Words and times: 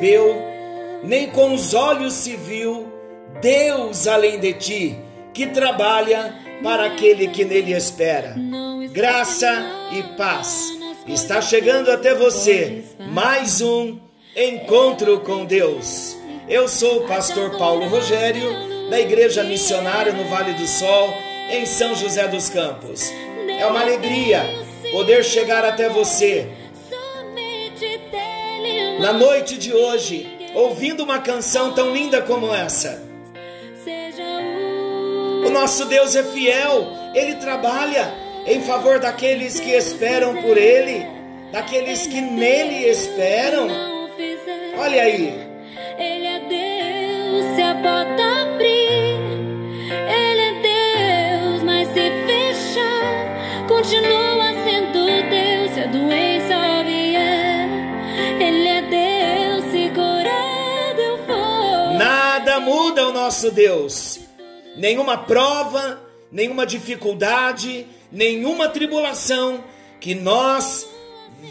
percebeu, 0.00 0.42
nem 1.04 1.28
com 1.28 1.54
os 1.54 1.74
olhos 1.74 2.14
se 2.14 2.34
viu, 2.34 2.90
Deus 3.40 4.06
além 4.06 4.40
de 4.40 4.54
ti, 4.54 4.96
que 5.32 5.46
trabalha 5.46 6.34
para 6.62 6.86
aquele 6.86 7.28
que 7.28 7.44
nele 7.44 7.72
espera. 7.72 8.34
Graça 8.92 9.48
e 9.92 10.02
paz. 10.16 10.72
Está 11.06 11.40
chegando 11.40 11.90
até 11.90 12.14
você 12.14 12.82
mais 12.98 13.60
um 13.60 13.98
encontro 14.34 15.20
com 15.20 15.44
Deus. 15.44 16.16
Eu 16.48 16.66
sou 16.66 17.04
o 17.04 17.06
pastor 17.06 17.56
Paulo 17.58 17.86
Rogério, 17.86 18.88
da 18.90 18.98
Igreja 18.98 19.44
Missionária 19.44 20.12
no 20.12 20.24
Vale 20.24 20.54
do 20.54 20.66
Sol, 20.66 21.14
em 21.50 21.64
São 21.66 21.94
José 21.94 22.26
dos 22.26 22.48
Campos. 22.48 23.10
É 23.58 23.66
uma 23.66 23.80
alegria 23.80 24.42
poder 24.92 25.24
chegar 25.24 25.64
até 25.64 25.88
você 25.88 26.48
na 29.00 29.14
noite 29.14 29.56
de 29.56 29.72
hoje, 29.72 30.28
ouvindo 30.54 31.02
uma 31.02 31.18
canção 31.18 31.72
tão 31.72 31.90
linda 31.90 32.20
como 32.20 32.54
essa. 32.54 33.02
O 35.46 35.48
nosso 35.48 35.86
Deus 35.86 36.14
é 36.14 36.22
fiel, 36.22 36.86
ele 37.14 37.36
trabalha 37.36 38.12
em 38.46 38.60
favor 38.60 38.98
daqueles 38.98 39.58
que 39.58 39.70
esperam 39.70 40.42
por 40.42 40.58
ele, 40.58 41.06
daqueles 41.50 42.06
que 42.06 42.20
nele 42.20 42.88
esperam. 42.90 43.68
Olha 44.76 45.02
aí. 45.02 45.48
Ele 45.98 46.26
é 46.26 46.38
Deus, 46.40 47.56
se 47.56 47.62
a 47.62 47.74
porta 47.76 48.42
abrir. 48.42 49.18
Ele 50.08 50.40
é 50.40 50.52
Deus, 50.60 51.62
mas 51.62 51.88
se 51.88 52.10
fechar, 52.26 53.66
continua 53.66 54.29
nosso 63.30 63.52
Deus. 63.52 64.18
Nenhuma 64.76 65.18
prova, 65.18 66.00
nenhuma 66.32 66.66
dificuldade, 66.66 67.86
nenhuma 68.10 68.68
tribulação 68.68 69.62
que 70.00 70.16
nós 70.16 70.84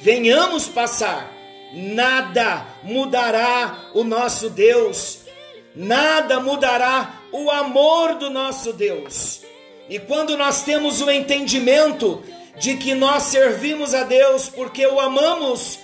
venhamos 0.01 0.67
passar, 0.67 1.31
nada 1.73 2.67
mudará 2.83 3.91
o 3.93 4.03
nosso 4.03 4.49
Deus, 4.49 5.19
nada 5.73 6.41
mudará 6.41 7.21
o 7.31 7.49
amor 7.49 8.15
do 8.15 8.29
nosso 8.29 8.73
Deus. 8.73 9.43
E 9.89 9.99
quando 9.99 10.35
nós 10.35 10.63
temos 10.63 11.01
o 11.01 11.09
entendimento 11.09 12.21
de 12.57 12.75
que 12.75 12.93
nós 12.93 13.23
servimos 13.23 13.93
a 13.93 14.03
Deus 14.03 14.49
porque 14.49 14.85
o 14.85 14.99
amamos, 14.99 15.79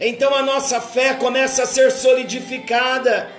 então 0.00 0.34
a 0.34 0.42
nossa 0.42 0.80
fé 0.80 1.14
começa 1.14 1.62
a 1.62 1.66
ser 1.66 1.92
solidificada, 1.92 3.38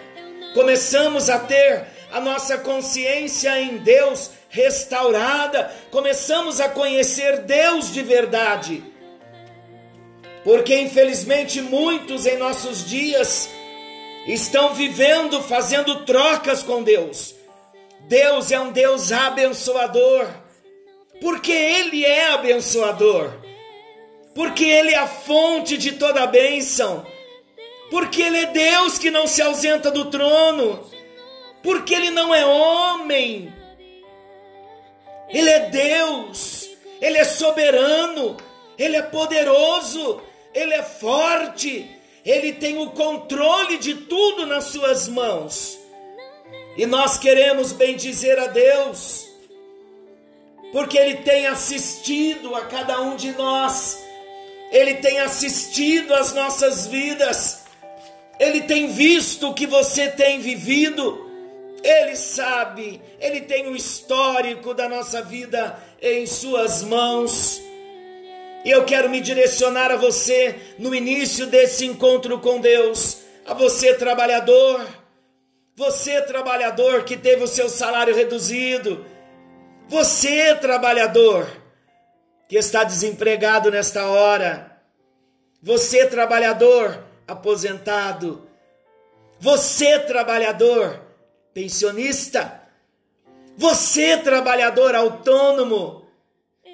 começamos 0.54 1.30
a 1.30 1.40
ter 1.40 1.86
a 2.12 2.20
nossa 2.20 2.58
consciência 2.58 3.60
em 3.62 3.78
Deus 3.78 4.32
restaurada, 4.50 5.74
começamos 5.90 6.60
a 6.60 6.68
conhecer 6.68 7.40
Deus 7.40 7.92
de 7.94 8.04
verdade. 8.04 8.84
Porque 10.44 10.78
infelizmente 10.80 11.62
muitos 11.62 12.26
em 12.26 12.38
nossos 12.38 12.86
dias 12.86 13.50
estão 14.28 14.74
vivendo 14.74 15.42
fazendo 15.42 16.04
trocas 16.06 16.62
com 16.62 16.84
Deus. 16.84 17.36
Deus 18.02 18.52
é 18.52 18.60
um 18.60 18.72
Deus 18.72 19.12
abençoador, 19.12 20.28
porque 21.22 21.52
Ele 21.52 22.04
é 22.04 22.32
abençoador, 22.32 23.32
porque 24.36 24.66
Ele 24.66 24.90
é 24.90 24.98
a 24.98 25.08
fonte 25.08 25.78
de 25.78 25.94
toda 25.94 26.24
a 26.24 26.28
bênção, 26.28 27.06
porque 27.92 28.22
Ele 28.22 28.38
é 28.38 28.46
Deus 28.46 28.98
que 28.98 29.12
não 29.12 29.28
se 29.28 29.42
ausenta 29.42 29.92
do 29.92 30.06
trono, 30.06 30.90
porque 31.62 31.94
Ele 31.94 32.10
não 32.10 32.34
é 32.34 32.46
homem, 32.46 33.54
Ele 35.28 35.50
é 35.50 35.70
Deus, 35.70 36.70
Ele 37.02 37.18
é 37.18 37.26
soberano, 37.26 38.38
Ele 38.80 38.96
é 38.96 39.02
poderoso, 39.02 40.22
Ele 40.54 40.74
é 40.74 40.82
forte, 40.82 41.86
Ele 42.26 42.54
tem 42.54 42.78
o 42.78 42.92
controle 42.92 43.78
de 43.78 43.94
tudo 43.94 44.46
nas 44.46 44.66
Suas 44.66 45.10
mãos. 45.10 45.78
E 46.78 46.86
nós 46.86 47.18
queremos 47.18 47.74
bendizer 47.74 48.40
a 48.40 48.48
Deus, 48.48 49.28
porque 50.72 50.98
Ele 50.98 51.18
tem 51.18 51.46
assistido 51.48 52.56
a 52.56 52.68
cada 52.68 53.02
um 53.02 53.18
de 53.18 53.34
nós, 53.34 54.02
Ele 54.72 54.94
tem 54.94 55.20
assistido 55.20 56.14
às 56.14 56.32
nossas 56.32 56.88
vidas, 56.88 57.61
Ele 58.42 58.62
tem 58.62 58.88
visto 58.88 59.50
o 59.50 59.54
que 59.54 59.68
você 59.68 60.10
tem 60.10 60.40
vivido, 60.40 61.30
Ele 61.84 62.16
sabe, 62.16 63.00
Ele 63.20 63.42
tem 63.42 63.68
o 63.68 63.76
histórico 63.76 64.74
da 64.74 64.90
nossa 64.90 65.22
vida 65.22 65.78
em 66.02 66.26
Suas 66.26 66.82
mãos. 66.82 67.62
E 68.66 68.70
eu 68.70 68.84
quero 68.84 69.10
me 69.10 69.22
direcionar 69.22 69.92
a 69.92 69.96
você 69.96 70.56
no 70.78 70.94
início 70.94 71.46
desse 71.46 71.86
encontro 71.86 72.40
com 72.40 72.60
Deus, 72.60 73.20
a 73.46 73.54
você 73.54 73.94
trabalhador 73.94 74.86
você, 75.76 76.22
trabalhador 76.22 77.06
que 77.06 77.18
teve 77.18 77.44
o 77.44 77.48
seu 77.48 77.68
salário 77.68 78.14
reduzido. 78.14 79.04
Você, 79.88 80.54
trabalhador 80.56 81.50
que 82.48 82.56
está 82.56 82.84
desempregado 82.84 83.72
nesta 83.72 84.06
hora. 84.06 84.80
Você, 85.60 86.06
trabalhador 86.06 87.04
aposentado. 87.32 88.48
Você, 89.40 90.00
trabalhador 90.00 91.02
pensionista. 91.54 92.62
Você, 93.58 94.18
trabalhador 94.18 94.96
autônomo. 94.96 96.06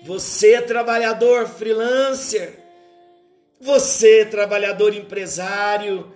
Você, 0.03 0.61
trabalhador 0.61 1.47
freelancer. 1.47 2.59
Você, 3.59 4.25
trabalhador 4.25 4.93
empresário. 4.93 6.13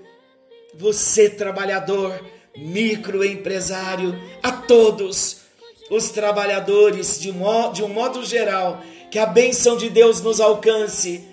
Você, 0.76 1.30
trabalhador 1.30 2.24
microempresário, 2.58 4.20
a 4.44 4.52
todos 4.52 5.42
os 5.90 6.10
trabalhadores, 6.10 7.20
de, 7.20 7.32
um 7.32 7.88
modo 7.88 8.24
geral, 8.24 8.82
que 9.10 9.20
a 9.20 9.26
bênção 9.26 9.76
de 9.76 9.90
Deus 9.90 10.22
nos 10.22 10.40
alcance 10.40 11.31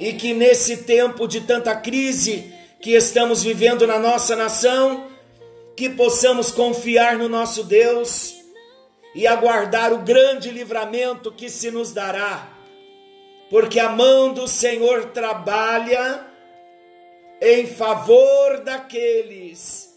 e 0.00 0.12
que 0.12 0.32
nesse 0.32 0.78
tempo 0.78 1.26
de 1.26 1.40
tanta 1.40 1.74
crise 1.74 2.52
que 2.80 2.94
estamos 2.94 3.42
vivendo 3.42 3.86
na 3.86 3.98
nossa 3.98 4.36
nação, 4.36 5.08
que 5.76 5.88
possamos 5.88 6.50
confiar 6.50 7.16
no 7.18 7.28
nosso 7.28 7.64
Deus 7.64 8.36
e 9.14 9.26
aguardar 9.26 9.92
o 9.92 9.98
grande 9.98 10.50
livramento 10.50 11.32
que 11.32 11.48
se 11.48 11.70
nos 11.70 11.92
dará, 11.92 12.48
porque 13.50 13.80
a 13.80 13.88
mão 13.88 14.32
do 14.32 14.46
Senhor 14.46 15.06
trabalha 15.06 16.26
em 17.40 17.66
favor 17.66 18.60
daqueles 18.64 19.96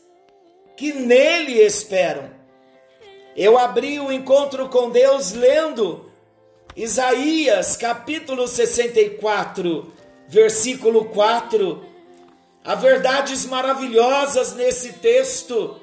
que 0.76 0.94
nele 0.94 1.60
esperam. 1.62 2.30
Eu 3.36 3.58
abri 3.58 4.00
o 4.00 4.12
encontro 4.12 4.68
com 4.70 4.90
Deus 4.90 5.34
lendo 5.34 6.11
Isaías 6.76 7.76
capítulo 7.76 8.48
64, 8.48 9.94
versículo 10.28 11.06
4. 11.06 11.86
Há 12.64 12.76
verdades 12.76 13.46
maravilhosas 13.46 14.56
nesse 14.56 14.94
texto. 14.94 15.80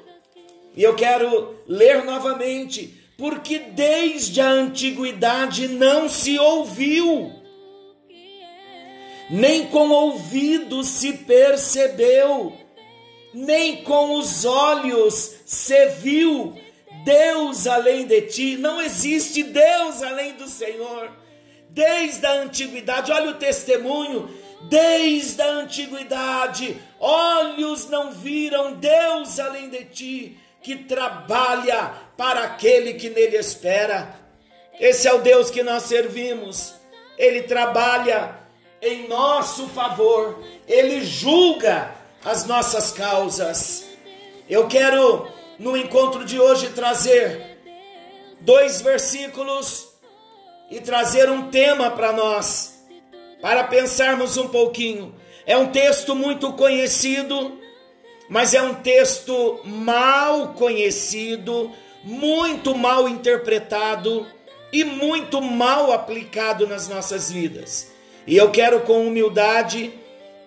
E 0.75 0.83
eu 0.83 0.95
quero 0.95 1.55
ler 1.67 2.03
novamente, 2.03 2.97
porque 3.17 3.59
desde 3.59 4.41
a 4.41 4.49
antiguidade 4.49 5.67
não 5.67 6.07
se 6.07 6.39
ouviu, 6.39 7.33
nem 9.29 9.67
com 9.67 9.89
ouvido 9.89 10.83
se 10.83 11.13
percebeu 11.13 12.53
nem 13.33 13.83
com 13.83 14.17
os 14.17 14.45
olhos 14.45 15.35
se 15.45 15.85
viu 15.87 16.55
Deus 17.03 17.67
além 17.67 18.05
de 18.05 18.21
ti, 18.23 18.57
não 18.57 18.81
existe 18.81 19.43
Deus 19.43 20.03
além 20.03 20.33
do 20.33 20.47
Senhor. 20.47 21.11
Desde 21.69 22.25
a 22.25 22.31
antiguidade, 22.31 23.11
olha 23.11 23.31
o 23.31 23.35
testemunho, 23.35 24.29
desde 24.63 25.41
a 25.41 25.47
antiguidade, 25.47 26.77
olhos 26.99 27.89
não 27.89 28.11
viram 28.11 28.73
Deus 28.73 29.39
além 29.39 29.69
de 29.69 29.85
ti, 29.85 30.37
que 30.61 30.75
trabalha 30.75 31.93
para 32.17 32.43
aquele 32.43 32.95
que 32.95 33.09
nele 33.09 33.37
espera. 33.37 34.15
Esse 34.79 35.07
é 35.07 35.13
o 35.13 35.21
Deus 35.21 35.49
que 35.49 35.63
nós 35.63 35.83
servimos. 35.83 36.73
Ele 37.17 37.43
trabalha 37.43 38.35
em 38.81 39.07
nosso 39.07 39.67
favor, 39.69 40.41
ele 40.67 41.03
julga 41.03 41.93
as 42.23 42.45
nossas 42.45 42.91
causas. 42.91 43.85
Eu 44.49 44.67
quero, 44.67 45.27
no 45.59 45.75
encontro 45.75 46.23
de 46.23 46.39
hoje, 46.39 46.69
trazer 46.69 47.59
dois 48.39 48.81
versículos 48.81 49.89
e 50.71 50.79
trazer 50.79 51.29
um 51.29 51.49
tema 51.49 51.91
para 51.91 52.13
nós, 52.13 52.81
para 53.41 53.65
pensarmos 53.65 54.37
um 54.37 54.47
pouquinho. 54.47 55.13
É 55.45 55.57
um 55.57 55.67
texto 55.67 56.15
muito 56.15 56.53
conhecido, 56.53 57.59
mas 58.29 58.53
é 58.53 58.61
um 58.61 58.75
texto 58.75 59.59
mal 59.65 60.53
conhecido, 60.53 61.71
muito 62.03 62.73
mal 62.73 63.09
interpretado 63.09 64.25
e 64.71 64.85
muito 64.85 65.41
mal 65.41 65.91
aplicado 65.91 66.65
nas 66.65 66.87
nossas 66.87 67.29
vidas. 67.29 67.91
E 68.25 68.37
eu 68.37 68.49
quero 68.51 68.81
com 68.81 69.05
humildade 69.05 69.91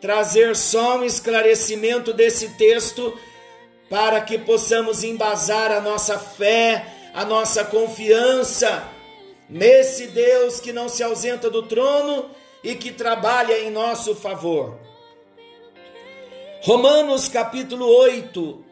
trazer 0.00 0.56
só 0.56 0.98
um 0.98 1.04
esclarecimento 1.04 2.12
desse 2.12 2.50
texto 2.50 3.16
para 3.92 4.22
que 4.22 4.38
possamos 4.38 5.04
embasar 5.04 5.70
a 5.70 5.78
nossa 5.78 6.18
fé, 6.18 7.10
a 7.12 7.26
nossa 7.26 7.62
confiança 7.62 8.88
nesse 9.50 10.06
Deus 10.06 10.60
que 10.60 10.72
não 10.72 10.88
se 10.88 11.02
ausenta 11.02 11.50
do 11.50 11.64
trono 11.64 12.30
e 12.64 12.74
que 12.74 12.90
trabalha 12.90 13.60
em 13.60 13.70
nosso 13.70 14.14
favor. 14.14 14.78
Romanos 16.62 17.28
capítulo 17.28 17.84
8, 17.84 18.64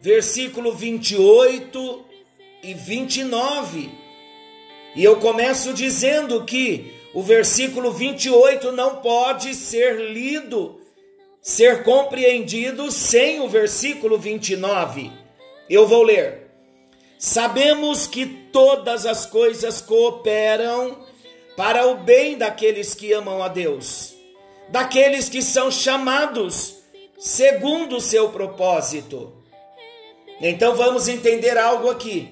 versículo 0.00 0.72
28 0.72 2.04
e 2.64 2.74
29. 2.74 3.90
E 4.96 5.04
eu 5.04 5.20
começo 5.20 5.72
dizendo 5.72 6.44
que 6.44 6.94
o 7.14 7.22
versículo 7.22 7.92
28 7.92 8.72
não 8.72 8.96
pode 8.96 9.54
ser 9.54 10.10
lido, 10.10 10.77
ser 11.48 11.82
compreendido 11.82 12.92
sem 12.92 13.40
o 13.40 13.48
versículo 13.48 14.18
29. 14.18 15.10
Eu 15.70 15.86
vou 15.88 16.02
ler. 16.02 16.50
Sabemos 17.18 18.06
que 18.06 18.26
todas 18.26 19.06
as 19.06 19.24
coisas 19.24 19.80
cooperam 19.80 21.06
para 21.56 21.86
o 21.86 21.94
bem 21.94 22.36
daqueles 22.36 22.94
que 22.94 23.14
amam 23.14 23.42
a 23.42 23.48
Deus, 23.48 24.14
daqueles 24.68 25.30
que 25.30 25.40
são 25.40 25.70
chamados 25.70 26.80
segundo 27.18 27.96
o 27.96 28.00
seu 28.00 28.28
propósito. 28.28 29.32
Então 30.42 30.74
vamos 30.76 31.08
entender 31.08 31.56
algo 31.56 31.88
aqui. 31.88 32.28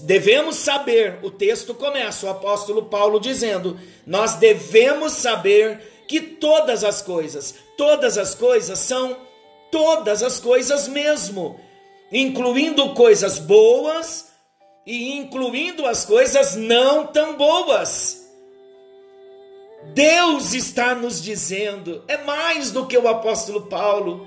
Devemos 0.00 0.56
saber, 0.56 1.20
o 1.22 1.30
texto 1.30 1.72
começa, 1.72 2.26
o 2.26 2.30
apóstolo 2.30 2.86
Paulo 2.86 3.20
dizendo: 3.20 3.78
nós 4.04 4.34
devemos 4.34 5.12
saber 5.12 5.93
que 6.06 6.20
todas 6.20 6.84
as 6.84 7.02
coisas, 7.02 7.54
todas 7.76 8.18
as 8.18 8.34
coisas 8.34 8.78
são 8.78 9.16
todas 9.70 10.22
as 10.22 10.38
coisas 10.38 10.86
mesmo, 10.86 11.58
incluindo 12.12 12.94
coisas 12.94 13.38
boas 13.38 14.32
e 14.86 15.16
incluindo 15.16 15.86
as 15.86 16.04
coisas 16.04 16.54
não 16.56 17.06
tão 17.06 17.36
boas. 17.36 18.22
Deus 19.92 20.54
está 20.54 20.94
nos 20.94 21.22
dizendo, 21.22 22.02
é 22.08 22.18
mais 22.18 22.70
do 22.70 22.86
que 22.86 22.96
o 22.96 23.08
apóstolo 23.08 23.62
Paulo. 23.62 24.26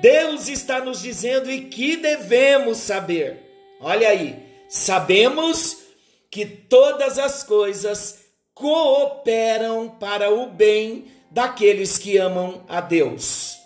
Deus 0.00 0.48
está 0.48 0.80
nos 0.80 1.02
dizendo 1.02 1.50
e 1.50 1.66
que 1.66 1.96
devemos 1.96 2.78
saber. 2.78 3.38
Olha 3.80 4.08
aí, 4.08 4.52
Sabemos 4.72 5.82
que 6.30 6.46
todas 6.46 7.18
as 7.18 7.42
coisas 7.42 8.21
cooperam 8.54 9.88
para 9.88 10.30
o 10.30 10.46
bem 10.46 11.06
daqueles 11.30 11.98
que 11.98 12.18
amam 12.18 12.62
a 12.68 12.80
Deus. 12.80 13.58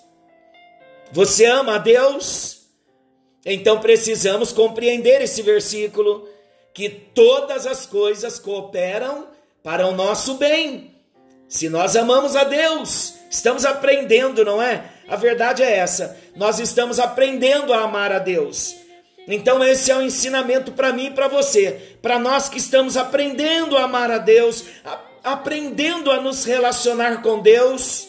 Você 1.12 1.44
ama 1.47 1.77
a 1.77 1.79
Deus? 1.79 2.67
Então 3.44 3.81
precisamos 3.81 4.53
compreender 4.53 5.23
esse 5.23 5.43
versículo 5.43 6.29
que 6.75 6.88
todas 6.88 7.67
as 7.67 7.87
coisas 7.87 8.38
cooperam 8.38 9.29
para 9.62 9.87
o 9.87 9.93
nosso 9.93 10.35
bem. 10.35 10.94
Se 11.49 11.69
nós 11.69 11.94
amamos 11.94 12.35
a 12.35 12.44
Deus, 12.44 13.15
estamos 13.31 13.65
aprendendo, 13.65 14.44
não 14.44 14.61
é? 14.61 14.85
A 15.09 15.17
verdade 15.17 15.62
é 15.62 15.77
essa. 15.77 16.19
Nós 16.35 16.59
estamos 16.59 16.99
aprendendo 16.99 17.73
a 17.73 17.82
amar 17.82 18.12
a 18.12 18.19
Deus. 18.19 18.75
Então, 19.28 19.62
esse 19.62 19.90
é 19.90 19.96
um 19.96 20.02
ensinamento 20.02 20.73
para 20.73 20.93
mim 20.93 21.06
e 21.06 21.11
para 21.11 21.26
você, 21.26 21.96
para 22.00 22.19
nós 22.19 22.49
que 22.49 22.58
estamos 22.58 22.96
aprendendo 22.96 23.76
a 23.76 23.84
amar 23.84 24.11
a 24.11 24.19
Deus, 24.19 24.64
a, 24.84 25.00
aprendendo 25.25 26.11
a 26.11 26.20
nos 26.20 26.44
relacionar 26.44 27.23
com 27.23 27.40
Deus. 27.40 28.08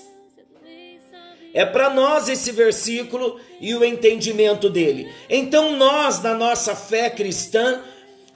É 1.53 1.65
para 1.65 1.89
nós 1.89 2.29
esse 2.29 2.51
versículo 2.51 3.39
e 3.59 3.73
o 3.73 3.83
entendimento 3.83 4.69
dele. 4.69 5.11
Então, 5.27 5.75
nós, 5.75 6.21
na 6.21 6.35
nossa 6.35 6.75
fé 6.75 7.09
cristã, 7.09 7.81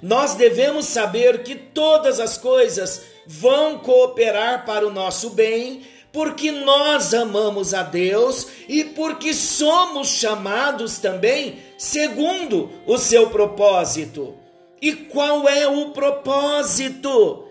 nós 0.01 0.34
devemos 0.34 0.88
saber 0.88 1.44
que 1.44 1.54
todas 1.54 2.19
as 2.19 2.36
coisas 2.36 3.04
vão 3.27 3.77
cooperar 3.77 4.66
para 4.66 4.88
o 4.88 4.92
nosso 4.92 5.30
bem 5.30 5.84
porque 6.12 6.51
nós 6.51 7.13
amamos 7.13 7.74
a 7.74 7.84
Deus 7.84 8.48
e 8.68 8.84
porque 8.84 9.34
somos 9.34 10.10
chamados 10.10 10.98
também 10.98 11.60
segundo 11.81 12.69
o 12.86 12.95
seu 12.95 13.31
propósito. 13.31 14.38
E 14.79 14.94
qual 14.94 15.50
é 15.50 15.67
o 15.67 15.89
propósito 15.89 17.48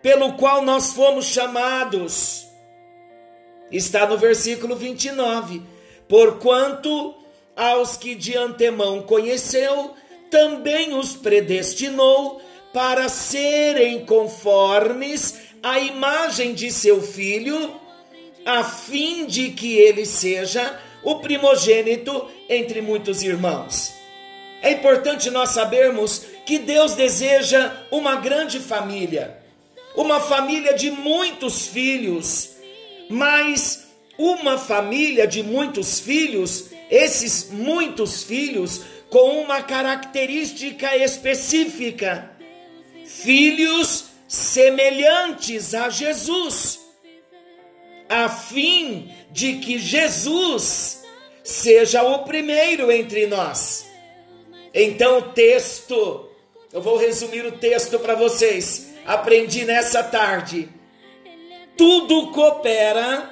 pelo 0.00 0.34
qual 0.34 0.62
nós 0.62 0.92
fomos 0.92 1.24
chamados? 1.26 2.46
Está 3.72 4.06
no 4.06 4.16
versículo 4.16 4.76
29. 4.76 5.62
Porquanto 6.08 7.12
aos 7.56 7.96
que 7.96 8.14
de 8.14 8.36
antemão 8.36 9.02
conheceu, 9.02 9.94
também 10.30 10.94
os 10.94 11.16
predestinou 11.16 12.40
para 12.72 13.08
serem 13.08 14.06
conformes 14.06 15.40
à 15.60 15.80
imagem 15.80 16.54
de 16.54 16.70
seu 16.70 17.02
filho 17.02 17.80
a 18.44 18.62
fim 18.62 19.26
de 19.26 19.50
que 19.50 19.76
ele 19.76 20.06
seja 20.06 20.80
o 21.06 21.20
primogênito 21.20 22.28
entre 22.48 22.82
muitos 22.82 23.22
irmãos. 23.22 23.94
É 24.60 24.72
importante 24.72 25.30
nós 25.30 25.50
sabermos 25.50 26.26
que 26.44 26.58
Deus 26.58 26.94
deseja 26.94 27.72
uma 27.92 28.16
grande 28.16 28.58
família, 28.58 29.38
uma 29.94 30.18
família 30.18 30.74
de 30.74 30.90
muitos 30.90 31.68
filhos, 31.68 32.56
mas 33.08 33.86
uma 34.18 34.58
família 34.58 35.28
de 35.28 35.44
muitos 35.44 36.00
filhos, 36.00 36.70
esses 36.90 37.52
muitos 37.52 38.24
filhos 38.24 38.80
com 39.08 39.40
uma 39.40 39.62
característica 39.62 40.96
específica: 40.96 42.32
filhos 43.04 44.06
semelhantes 44.26 45.72
a 45.72 45.88
Jesus 45.88 46.84
a 48.08 48.28
fim 48.28 49.10
de 49.36 49.58
que 49.58 49.78
Jesus 49.78 51.04
seja 51.44 52.02
o 52.02 52.20
primeiro 52.20 52.90
entre 52.90 53.26
nós. 53.26 53.86
Então, 54.72 55.18
o 55.18 55.22
texto, 55.32 56.30
eu 56.72 56.80
vou 56.80 56.96
resumir 56.96 57.44
o 57.44 57.52
texto 57.52 57.98
para 57.98 58.14
vocês. 58.14 58.94
Aprendi 59.04 59.66
nessa 59.66 60.02
tarde. 60.02 60.70
Tudo 61.76 62.32
coopera 62.32 63.30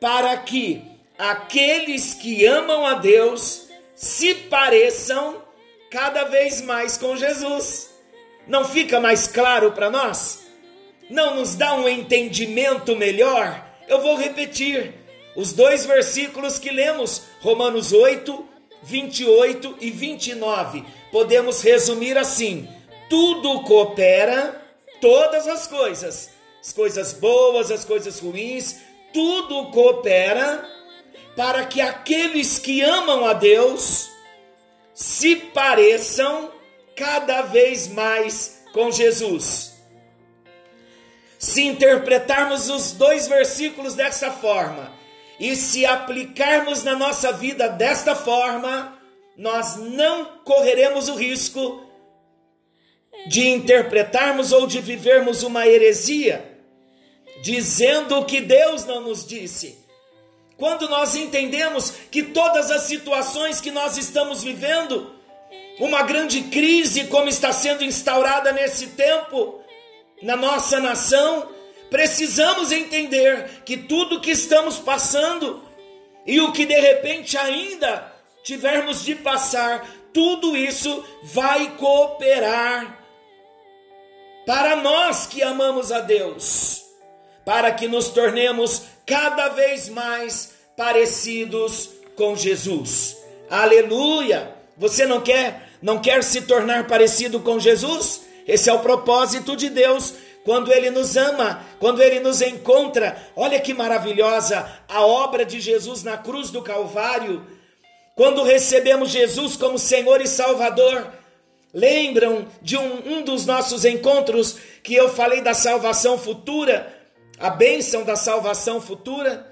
para 0.00 0.36
que 0.36 0.84
aqueles 1.18 2.14
que 2.14 2.46
amam 2.46 2.86
a 2.86 2.94
Deus 2.94 3.66
se 3.96 4.34
pareçam 4.34 5.42
cada 5.90 6.26
vez 6.26 6.62
mais 6.62 6.96
com 6.96 7.16
Jesus. 7.16 7.90
Não 8.46 8.64
fica 8.64 9.00
mais 9.00 9.26
claro 9.26 9.72
para 9.72 9.90
nós? 9.90 10.46
Não 11.10 11.34
nos 11.34 11.56
dá 11.56 11.74
um 11.74 11.88
entendimento 11.88 12.94
melhor? 12.94 13.68
Eu 13.88 14.00
vou 14.00 14.14
repetir 14.14 15.02
os 15.36 15.52
dois 15.52 15.84
versículos 15.84 16.58
que 16.58 16.70
lemos, 16.70 17.22
Romanos 17.40 17.92
8, 17.92 18.46
28 18.82 19.76
e 19.80 19.90
29. 19.90 20.84
Podemos 21.10 21.60
resumir 21.62 22.16
assim: 22.16 22.68
tudo 23.08 23.62
coopera, 23.62 24.62
todas 25.00 25.48
as 25.48 25.66
coisas, 25.66 26.30
as 26.60 26.72
coisas 26.72 27.12
boas, 27.12 27.70
as 27.70 27.84
coisas 27.84 28.20
ruins, 28.20 28.76
tudo 29.12 29.70
coopera 29.70 30.68
para 31.36 31.64
que 31.64 31.80
aqueles 31.80 32.58
que 32.58 32.80
amam 32.82 33.24
a 33.24 33.32
Deus 33.32 34.08
se 34.94 35.34
pareçam 35.34 36.50
cada 36.94 37.42
vez 37.42 37.88
mais 37.88 38.62
com 38.72 38.90
Jesus. 38.90 39.74
Se 41.38 41.62
interpretarmos 41.62 42.70
os 42.70 42.92
dois 42.92 43.26
versículos 43.26 43.94
dessa 43.94 44.30
forma 44.30 44.93
e 45.38 45.56
se 45.56 45.84
aplicarmos 45.84 46.84
na 46.84 46.94
nossa 46.94 47.32
vida 47.32 47.68
desta 47.68 48.14
forma, 48.14 48.96
nós 49.36 49.76
não 49.76 50.38
correremos 50.44 51.08
o 51.08 51.14
risco 51.14 51.82
de 53.26 53.48
interpretarmos 53.48 54.52
ou 54.52 54.66
de 54.66 54.80
vivermos 54.80 55.42
uma 55.42 55.66
heresia, 55.66 56.58
dizendo 57.42 58.18
o 58.18 58.24
que 58.24 58.40
Deus 58.40 58.84
não 58.84 59.00
nos 59.00 59.26
disse. 59.26 59.78
Quando 60.56 60.88
nós 60.88 61.16
entendemos 61.16 61.90
que 62.10 62.22
todas 62.22 62.70
as 62.70 62.82
situações 62.82 63.60
que 63.60 63.72
nós 63.72 63.96
estamos 63.96 64.42
vivendo, 64.42 65.12
uma 65.80 66.02
grande 66.02 66.42
crise 66.42 67.06
como 67.06 67.28
está 67.28 67.52
sendo 67.52 67.82
instaurada 67.82 68.52
nesse 68.52 68.88
tempo 68.88 69.60
na 70.22 70.36
nossa 70.36 70.78
nação, 70.78 71.48
precisamos 71.94 72.72
entender 72.72 73.62
que 73.64 73.76
tudo 73.76 74.20
que 74.20 74.32
estamos 74.32 74.80
passando 74.80 75.62
e 76.26 76.40
o 76.40 76.50
que 76.50 76.66
de 76.66 76.74
repente 76.74 77.38
ainda 77.38 78.12
tivermos 78.42 79.04
de 79.04 79.14
passar, 79.14 79.88
tudo 80.12 80.56
isso 80.56 81.04
vai 81.22 81.76
cooperar 81.76 82.98
para 84.44 84.74
nós 84.74 85.28
que 85.28 85.40
amamos 85.40 85.92
a 85.92 86.00
Deus, 86.00 86.82
para 87.44 87.70
que 87.70 87.86
nos 87.86 88.08
tornemos 88.08 88.82
cada 89.06 89.50
vez 89.50 89.88
mais 89.88 90.52
parecidos 90.76 91.90
com 92.16 92.34
Jesus. 92.34 93.16
Aleluia! 93.48 94.52
Você 94.76 95.06
não 95.06 95.20
quer, 95.20 95.68
não 95.80 96.00
quer 96.00 96.24
se 96.24 96.40
tornar 96.40 96.88
parecido 96.88 97.38
com 97.38 97.60
Jesus? 97.60 98.22
Esse 98.48 98.68
é 98.68 98.72
o 98.72 98.80
propósito 98.80 99.54
de 99.54 99.70
Deus 99.70 100.23
quando 100.44 100.70
ele 100.70 100.90
nos 100.90 101.16
ama, 101.16 101.64
quando 101.80 102.02
ele 102.02 102.20
nos 102.20 102.42
encontra. 102.42 103.16
Olha 103.34 103.58
que 103.58 103.72
maravilhosa 103.72 104.70
a 104.86 105.04
obra 105.04 105.44
de 105.44 105.60
Jesus 105.60 106.02
na 106.02 106.18
cruz 106.18 106.50
do 106.50 106.62
Calvário. 106.62 107.44
Quando 108.14 108.44
recebemos 108.44 109.10
Jesus 109.10 109.56
como 109.56 109.78
Senhor 109.78 110.20
e 110.20 110.26
Salvador, 110.28 111.10
lembram 111.72 112.46
de 112.60 112.76
um, 112.76 113.16
um 113.16 113.22
dos 113.22 113.46
nossos 113.46 113.84
encontros 113.84 114.56
que 114.82 114.94
eu 114.94 115.08
falei 115.08 115.40
da 115.40 115.54
salvação 115.54 116.18
futura, 116.18 116.94
a 117.38 117.48
bênção 117.48 118.04
da 118.04 118.14
salvação 118.14 118.80
futura? 118.80 119.50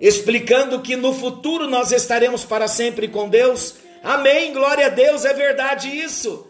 Explicando 0.00 0.80
que 0.80 0.96
no 0.96 1.12
futuro 1.12 1.68
nós 1.68 1.92
estaremos 1.92 2.44
para 2.44 2.66
sempre 2.66 3.06
com 3.06 3.28
Deus. 3.28 3.76
Amém, 4.02 4.52
glória 4.52 4.86
a 4.86 4.90
Deus, 4.90 5.24
é 5.24 5.34
verdade 5.34 5.88
isso. 5.88 6.48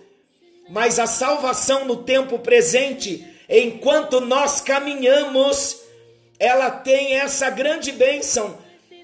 Mas 0.68 0.98
a 0.98 1.06
salvação 1.06 1.84
no 1.84 2.04
tempo 2.04 2.38
presente, 2.38 3.26
enquanto 3.48 4.20
nós 4.20 4.60
caminhamos, 4.60 5.80
ela 6.38 6.70
tem 6.70 7.16
essa 7.16 7.50
grande 7.50 7.92
bênção 7.92 8.58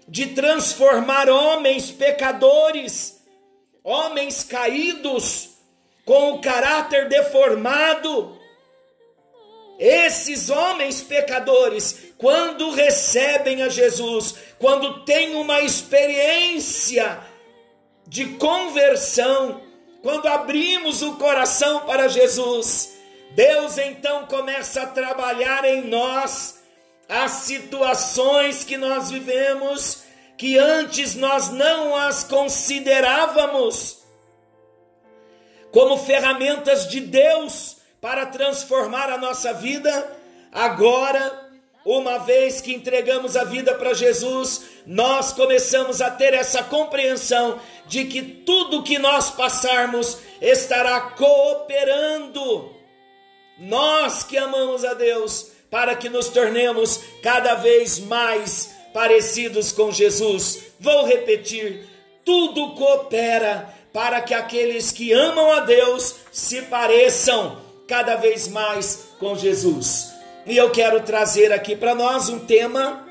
de 0.09 0.29
transformar 0.29 1.29
homens 1.29 1.91
pecadores, 1.91 3.23
homens 3.85 4.43
caídos, 4.43 5.51
com 6.05 6.33
o 6.33 6.41
caráter 6.41 7.09
deformado. 7.09 8.37
Esses 9.79 10.51
homens 10.51 11.01
pecadores, 11.01 12.13
quando 12.19 12.71
recebem 12.71 13.63
a 13.63 13.69
Jesus, 13.69 14.35
quando 14.59 15.05
têm 15.05 15.37
uma 15.37 15.61
experiência 15.61 17.21
de 18.07 18.31
conversão, 18.31 19.63
quando 20.03 20.27
abrimos 20.27 21.03
o 21.03 21.17
coração 21.17 21.81
para 21.81 22.09
Jesus, 22.09 22.95
Deus 23.33 23.79
então 23.79 24.27
começa 24.27 24.83
a 24.83 24.87
trabalhar 24.87 25.65
em 25.65 25.87
nós 25.89 26.61
as 27.09 27.33
situações 27.33 28.65
que 28.65 28.77
nós 28.77 29.11
vivemos 29.11 30.05
que 30.41 30.57
antes 30.57 31.15
nós 31.15 31.51
não 31.51 31.95
as 31.95 32.25
considerávamos 32.25 33.99
como 35.71 35.99
ferramentas 35.99 36.89
de 36.89 36.99
Deus 36.99 37.77
para 38.01 38.25
transformar 38.25 39.11
a 39.11 39.19
nossa 39.19 39.53
vida, 39.53 40.19
agora 40.51 41.50
uma 41.85 42.19
vez 42.19 42.61
que 42.61 42.75
entregamos 42.75 43.37
a 43.37 43.45
vida 43.45 43.75
para 43.75 43.95
Jesus, 43.95 44.63
nós 44.87 45.33
começamos 45.33 46.01
a 46.01 46.11
ter 46.11 46.35
essa 46.35 46.63
compreensão 46.63 47.59
de 47.87 48.05
que 48.05 48.23
tudo 48.23 48.83
que 48.83 48.99
nós 48.99 49.31
passarmos 49.31 50.19
estará 50.41 51.01
cooperando. 51.01 52.75
Nós 53.59 54.23
que 54.23 54.37
amamos 54.37 54.85
a 54.85 54.95
Deus, 54.95 55.53
para 55.71 55.95
que 55.95 56.09
nos 56.09 56.29
tornemos 56.29 57.01
cada 57.23 57.55
vez 57.55 57.99
mais 57.99 58.71
parecidos 58.93 59.73
com 59.73 59.91
Jesus. 59.91 60.65
Vou 60.79 61.07
repetir: 61.07 61.87
tudo 62.25 62.75
coopera 62.75 63.75
para 63.93 64.21
que 64.21 64.35
aqueles 64.35 64.93
que 64.93 65.13
amam 65.13 65.53
a 65.53 65.61
Deus 65.61 66.17
se 66.31 66.63
pareçam 66.63 67.61
cada 67.89 68.17
vez 68.17 68.49
mais 68.49 69.09
com 69.19 69.37
Jesus. 69.37 70.20
E 70.47 70.57
eu 70.57 70.71
quero 70.71 71.01
trazer 71.03 71.53
aqui 71.53 71.77
para 71.77 71.95
nós 71.95 72.29
um 72.29 72.41
tema, 72.41 73.07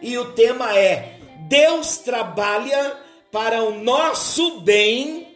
e 0.00 0.18
o 0.18 0.32
tema 0.32 0.76
é: 0.76 1.18
Deus 1.48 1.98
trabalha 1.98 2.96
para 3.30 3.62
o 3.62 3.82
nosso 3.82 4.60
bem, 4.60 5.34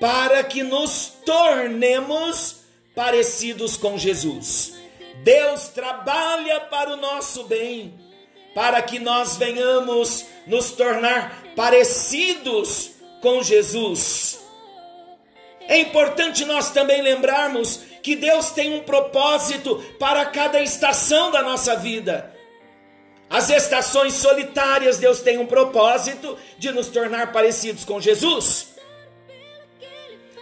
para 0.00 0.42
que 0.42 0.62
nos 0.62 1.12
tornemos 1.24 2.62
parecidos 2.94 3.76
com 3.76 3.98
Jesus. 3.98 4.74
Deus 5.22 5.68
trabalha 5.68 6.60
para 6.60 6.94
o 6.94 6.96
nosso 6.96 7.44
bem, 7.44 7.94
para 8.54 8.82
que 8.82 8.98
nós 8.98 9.36
venhamos 9.36 10.26
nos 10.46 10.72
tornar 10.72 11.44
parecidos 11.54 12.92
com 13.20 13.42
Jesus. 13.42 14.40
É 15.68 15.78
importante 15.78 16.44
nós 16.44 16.70
também 16.70 17.00
lembrarmos 17.02 17.91
que 18.02 18.16
Deus 18.16 18.50
tem 18.50 18.74
um 18.74 18.82
propósito 18.82 19.76
para 19.98 20.26
cada 20.26 20.60
estação 20.60 21.30
da 21.30 21.42
nossa 21.42 21.76
vida. 21.76 22.34
As 23.30 23.48
estações 23.48 24.14
solitárias, 24.14 24.98
Deus 24.98 25.20
tem 25.20 25.38
um 25.38 25.46
propósito 25.46 26.36
de 26.58 26.70
nos 26.70 26.88
tornar 26.88 27.32
parecidos 27.32 27.84
com 27.84 28.00
Jesus. 28.00 28.74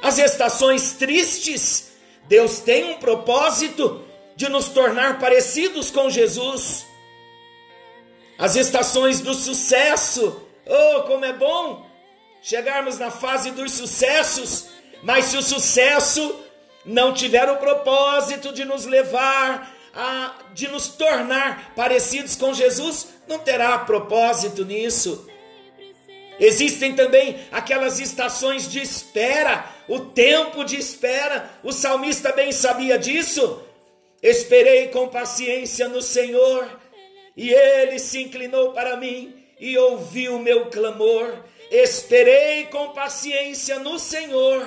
As 0.03 0.19
estações 0.19 0.95
tristes, 0.95 1.93
Deus 2.27 2.61
tem 2.61 2.93
um 2.93 2.99
propósito 2.99 4.05
de 4.35 4.49
nos 4.49 4.69
tornar 4.69 5.19
parecidos 5.19 5.91
com 5.91 6.09
Jesus. 6.09 6.87
As 8.39 8.57
estações 8.57 9.21
do 9.21 9.35
sucesso, 9.35 10.43
oh, 10.67 11.03
como 11.03 11.25
é 11.27 11.33
bom 11.33 11.87
chegarmos 12.43 12.99
na 12.99 13.11
fase 13.11 13.51
dos 13.51 13.73
sucessos, 13.73 14.69
mas 15.03 15.27
se 15.27 15.37
o 15.37 15.43
sucesso 15.43 16.35
não 16.91 17.15
tiver 17.15 17.49
o 17.49 17.57
propósito 17.57 18.53
de 18.53 18.65
nos 18.65 18.85
levar 18.85 19.77
a 19.95 20.35
de 20.53 20.69
nos 20.69 20.89
tornar 20.89 21.73
parecidos 21.75 22.37
com 22.37 22.53
Jesus, 22.53 23.09
não 23.29 23.39
terá 23.39 23.79
propósito 23.79 24.65
nisso. 24.65 25.29
Existem 26.39 26.95
também 26.95 27.39
aquelas 27.53 28.01
estações 28.01 28.69
de 28.69 28.81
espera, 28.81 29.65
o 29.87 30.01
tempo 30.01 30.65
de 30.65 30.77
espera. 30.77 31.51
O 31.63 31.71
salmista 31.71 32.33
bem 32.33 32.51
sabia 32.51 32.99
disso. 32.99 33.63
Esperei 34.23 34.89
com 34.89 35.09
paciência 35.09 35.89
no 35.89 36.03
Senhor, 36.03 36.81
e 37.37 37.51
ele 37.51 37.99
se 37.99 38.23
inclinou 38.23 38.73
para 38.73 38.97
mim 38.97 39.35
e 39.59 39.77
ouviu 39.79 40.37
o 40.37 40.43
meu 40.43 40.67
clamor. 40.67 41.45
Esperei 41.71 42.67
com 42.67 42.89
paciência 42.89 43.79
no 43.79 43.99
Senhor, 43.99 44.67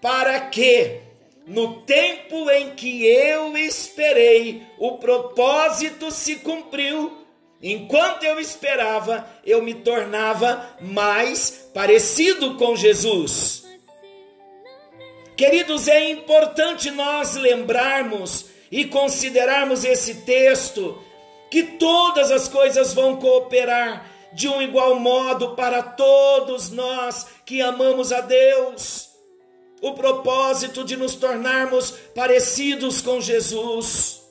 para 0.00 0.40
que 0.40 1.05
no 1.46 1.82
tempo 1.82 2.50
em 2.50 2.74
que 2.74 3.06
eu 3.06 3.56
esperei, 3.56 4.66
o 4.78 4.98
propósito 4.98 6.10
se 6.10 6.36
cumpriu. 6.36 7.24
Enquanto 7.62 8.24
eu 8.24 8.40
esperava, 8.40 9.24
eu 9.44 9.62
me 9.62 9.72
tornava 9.72 10.76
mais 10.80 11.70
parecido 11.72 12.56
com 12.56 12.74
Jesus. 12.74 13.64
Queridos, 15.36 15.86
é 15.86 16.10
importante 16.10 16.90
nós 16.90 17.36
lembrarmos 17.36 18.46
e 18.70 18.84
considerarmos 18.84 19.84
esse 19.84 20.22
texto 20.22 21.00
que 21.48 21.62
todas 21.62 22.32
as 22.32 22.48
coisas 22.48 22.92
vão 22.92 23.16
cooperar 23.16 24.10
de 24.32 24.48
um 24.48 24.60
igual 24.60 24.98
modo 24.98 25.54
para 25.54 25.80
todos 25.80 26.70
nós 26.70 27.28
que 27.44 27.62
amamos 27.62 28.12
a 28.12 28.20
Deus 28.20 29.05
o 29.80 29.92
propósito 29.94 30.84
de 30.84 30.96
nos 30.96 31.14
tornarmos 31.14 31.90
parecidos 32.14 33.00
com 33.00 33.20
Jesus. 33.20 34.22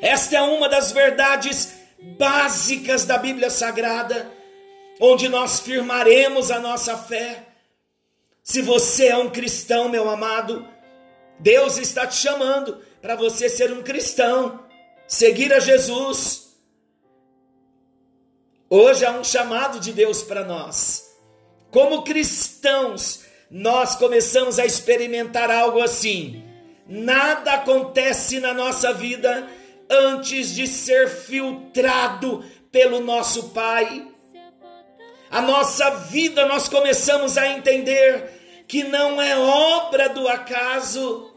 Esta 0.00 0.36
é 0.36 0.42
uma 0.42 0.68
das 0.68 0.92
verdades 0.92 1.74
básicas 2.18 3.04
da 3.04 3.18
Bíblia 3.18 3.50
Sagrada, 3.50 4.30
onde 5.00 5.28
nós 5.28 5.60
firmaremos 5.60 6.50
a 6.50 6.58
nossa 6.58 6.96
fé. 6.96 7.46
Se 8.42 8.62
você 8.62 9.08
é 9.08 9.16
um 9.16 9.30
cristão, 9.30 9.88
meu 9.88 10.08
amado, 10.08 10.66
Deus 11.38 11.78
está 11.78 12.06
te 12.06 12.16
chamando 12.16 12.80
para 13.00 13.16
você 13.16 13.48
ser 13.48 13.72
um 13.72 13.82
cristão, 13.82 14.64
seguir 15.06 15.52
a 15.52 15.60
Jesus. 15.60 16.46
Hoje 18.68 19.04
há 19.04 19.12
um 19.12 19.24
chamado 19.24 19.78
de 19.80 19.92
Deus 19.92 20.22
para 20.22 20.44
nós. 20.44 21.06
Como 21.70 22.02
cristãos, 22.02 23.25
nós 23.50 23.94
começamos 23.94 24.58
a 24.58 24.66
experimentar 24.66 25.50
algo 25.50 25.80
assim. 25.82 26.42
Nada 26.88 27.52
acontece 27.54 28.40
na 28.40 28.52
nossa 28.52 28.92
vida 28.92 29.48
antes 29.88 30.54
de 30.54 30.66
ser 30.66 31.08
filtrado 31.08 32.44
pelo 32.70 33.00
nosso 33.00 33.50
Pai. 33.50 34.06
A 35.30 35.40
nossa 35.40 35.90
vida 35.90 36.46
nós 36.46 36.68
começamos 36.68 37.36
a 37.36 37.48
entender 37.48 38.64
que 38.68 38.84
não 38.84 39.20
é 39.20 39.36
obra 39.36 40.08
do 40.08 40.28
acaso. 40.28 41.32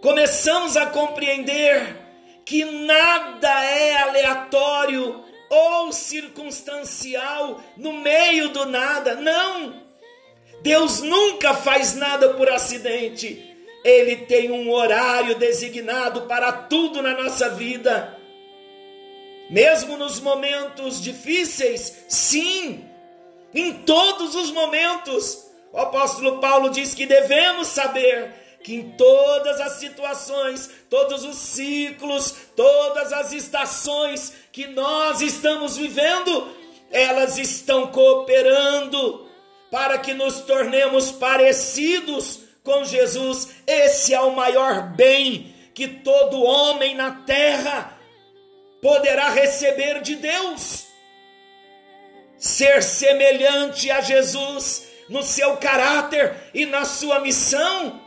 Começamos 0.00 0.76
a 0.76 0.86
compreender 0.86 1.96
que 2.44 2.64
nada 2.64 3.64
é 3.64 3.96
aleatório 3.96 5.24
ou 5.48 5.92
circunstancial 5.92 7.60
no 7.76 7.92
meio 7.92 8.48
do 8.50 8.66
nada. 8.66 9.16
Não! 9.16 9.79
Deus 10.62 11.00
nunca 11.00 11.54
faz 11.54 11.94
nada 11.94 12.30
por 12.34 12.48
acidente. 12.50 13.46
Ele 13.82 14.16
tem 14.16 14.50
um 14.50 14.70
horário 14.70 15.36
designado 15.36 16.22
para 16.22 16.52
tudo 16.52 17.00
na 17.00 17.14
nossa 17.14 17.48
vida. 17.50 18.18
Mesmo 19.48 19.96
nos 19.96 20.20
momentos 20.20 21.02
difíceis, 21.02 22.04
sim, 22.08 22.84
em 23.54 23.72
todos 23.72 24.34
os 24.34 24.50
momentos. 24.50 25.46
O 25.72 25.78
apóstolo 25.78 26.38
Paulo 26.40 26.70
diz 26.70 26.94
que 26.94 27.06
devemos 27.06 27.68
saber 27.68 28.34
que 28.62 28.74
em 28.74 28.90
todas 28.92 29.60
as 29.60 29.74
situações, 29.74 30.70
todos 30.90 31.24
os 31.24 31.36
ciclos, 31.36 32.34
todas 32.54 33.12
as 33.12 33.32
estações 33.32 34.34
que 34.52 34.66
nós 34.66 35.22
estamos 35.22 35.76
vivendo, 35.78 36.48
elas 36.90 37.38
estão 37.38 37.86
cooperando 37.86 39.29
para 39.70 39.98
que 39.98 40.12
nos 40.12 40.40
tornemos 40.40 41.10
parecidos 41.12 42.40
com 42.62 42.84
Jesus. 42.84 43.48
Esse 43.66 44.12
é 44.14 44.20
o 44.20 44.34
maior 44.34 44.94
bem 44.94 45.54
que 45.74 45.86
todo 45.88 46.42
homem 46.42 46.94
na 46.94 47.12
terra 47.22 47.98
poderá 48.82 49.30
receber 49.30 50.00
de 50.02 50.16
Deus. 50.16 50.86
Ser 52.38 52.82
semelhante 52.82 53.90
a 53.90 54.00
Jesus 54.00 54.88
no 55.08 55.22
seu 55.22 55.56
caráter 55.56 56.34
e 56.54 56.64
na 56.64 56.84
sua 56.84 57.18
missão, 57.18 58.00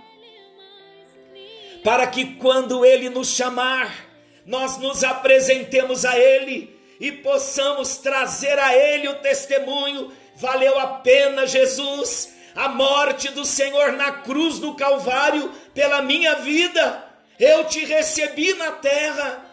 para 1.84 2.08
que 2.08 2.36
quando 2.36 2.86
Ele 2.86 3.10
nos 3.10 3.28
chamar, 3.28 4.08
nós 4.46 4.78
nos 4.78 5.04
apresentemos 5.04 6.06
a 6.06 6.18
Ele 6.18 6.80
e 7.00 7.12
possamos 7.12 7.98
trazer 7.98 8.58
a 8.58 8.76
Ele 8.76 9.10
o 9.10 9.16
testemunho. 9.16 10.12
Valeu 10.36 10.80
a 10.80 10.88
pena, 10.88 11.46
Jesus, 11.46 12.34
a 12.56 12.70
morte 12.70 13.30
do 13.30 13.46
Senhor 13.46 13.94
na 13.94 14.12
cruz 14.12 14.60
do 14.60 14.74
Calvário 14.76 15.52
pela 15.74 16.02
minha 16.02 16.36
vida. 16.36 17.04
Eu 17.40 17.66
te 17.66 17.84
recebi 17.86 18.54
na 18.54 18.72
terra 18.72 19.46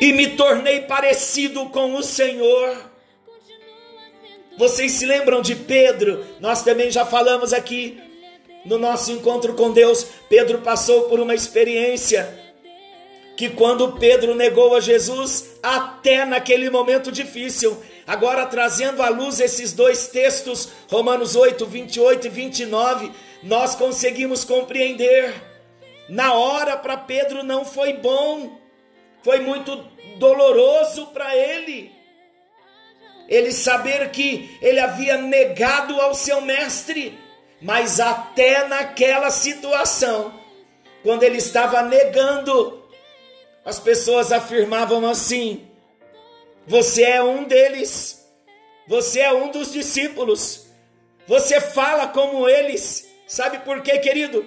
e 0.00 0.12
me 0.12 0.36
tornei 0.36 0.82
parecido 0.82 1.66
com 1.70 1.94
o 1.94 2.02
Senhor. 2.02 2.90
Vocês 4.58 4.92
se 4.92 5.06
lembram 5.06 5.40
de 5.40 5.56
Pedro? 5.56 6.24
Nós 6.40 6.62
também 6.62 6.90
já 6.90 7.06
falamos 7.06 7.52
aqui 7.52 8.00
no 8.64 8.78
nosso 8.78 9.10
encontro 9.12 9.54
com 9.54 9.72
Deus. 9.72 10.06
Pedro 10.28 10.58
passou 10.58 11.02
por 11.08 11.20
uma 11.20 11.34
experiência 11.34 12.38
que 13.36 13.48
quando 13.50 13.92
Pedro 13.92 14.34
negou 14.34 14.76
a 14.76 14.80
Jesus, 14.80 15.56
até 15.62 16.24
naquele 16.24 16.68
momento 16.68 17.10
difícil, 17.10 17.76
Agora, 18.06 18.46
trazendo 18.46 19.02
à 19.02 19.08
luz 19.08 19.38
esses 19.38 19.72
dois 19.72 20.08
textos, 20.08 20.68
Romanos 20.90 21.36
8, 21.36 21.64
28 21.64 22.26
e 22.26 22.30
29, 22.30 23.12
nós 23.42 23.74
conseguimos 23.74 24.44
compreender. 24.44 25.32
Na 26.08 26.34
hora, 26.34 26.76
para 26.76 26.96
Pedro 26.96 27.42
não 27.42 27.64
foi 27.64 27.94
bom, 27.94 28.58
foi 29.22 29.38
muito 29.40 29.76
doloroso 30.18 31.06
para 31.08 31.36
ele. 31.36 31.92
Ele 33.28 33.52
saber 33.52 34.10
que 34.10 34.58
ele 34.60 34.80
havia 34.80 35.16
negado 35.16 36.00
ao 36.00 36.14
seu 36.14 36.40
mestre, 36.40 37.18
mas 37.60 38.00
até 38.00 38.66
naquela 38.66 39.30
situação, 39.30 40.34
quando 41.04 41.22
ele 41.22 41.38
estava 41.38 41.82
negando, 41.82 42.82
as 43.64 43.78
pessoas 43.78 44.32
afirmavam 44.32 45.06
assim: 45.06 45.68
você 46.66 47.02
é 47.02 47.22
um 47.22 47.44
deles. 47.44 48.22
Você 48.86 49.20
é 49.20 49.32
um 49.32 49.50
dos 49.50 49.72
discípulos. 49.72 50.66
Você 51.26 51.60
fala 51.60 52.08
como 52.08 52.48
eles. 52.48 53.08
Sabe 53.26 53.58
por 53.60 53.82
quê, 53.82 53.98
querido? 53.98 54.46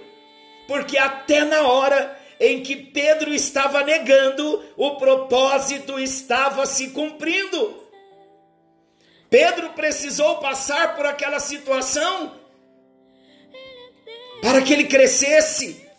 Porque 0.68 0.98
até 0.98 1.44
na 1.44 1.64
hora 1.64 2.20
em 2.40 2.62
que 2.62 2.76
Pedro 2.76 3.34
estava 3.34 3.84
negando, 3.84 4.64
o 4.76 4.98
propósito 4.98 6.00
estava 6.00 6.66
se 6.66 6.90
cumprindo. 6.90 7.84
Pedro 9.30 9.70
precisou 9.72 10.38
passar 10.38 10.96
por 10.96 11.06
aquela 11.06 11.40
situação 11.40 12.40
para 14.42 14.62
que 14.62 14.74
ele 14.74 14.86
crescesse, 14.86 15.90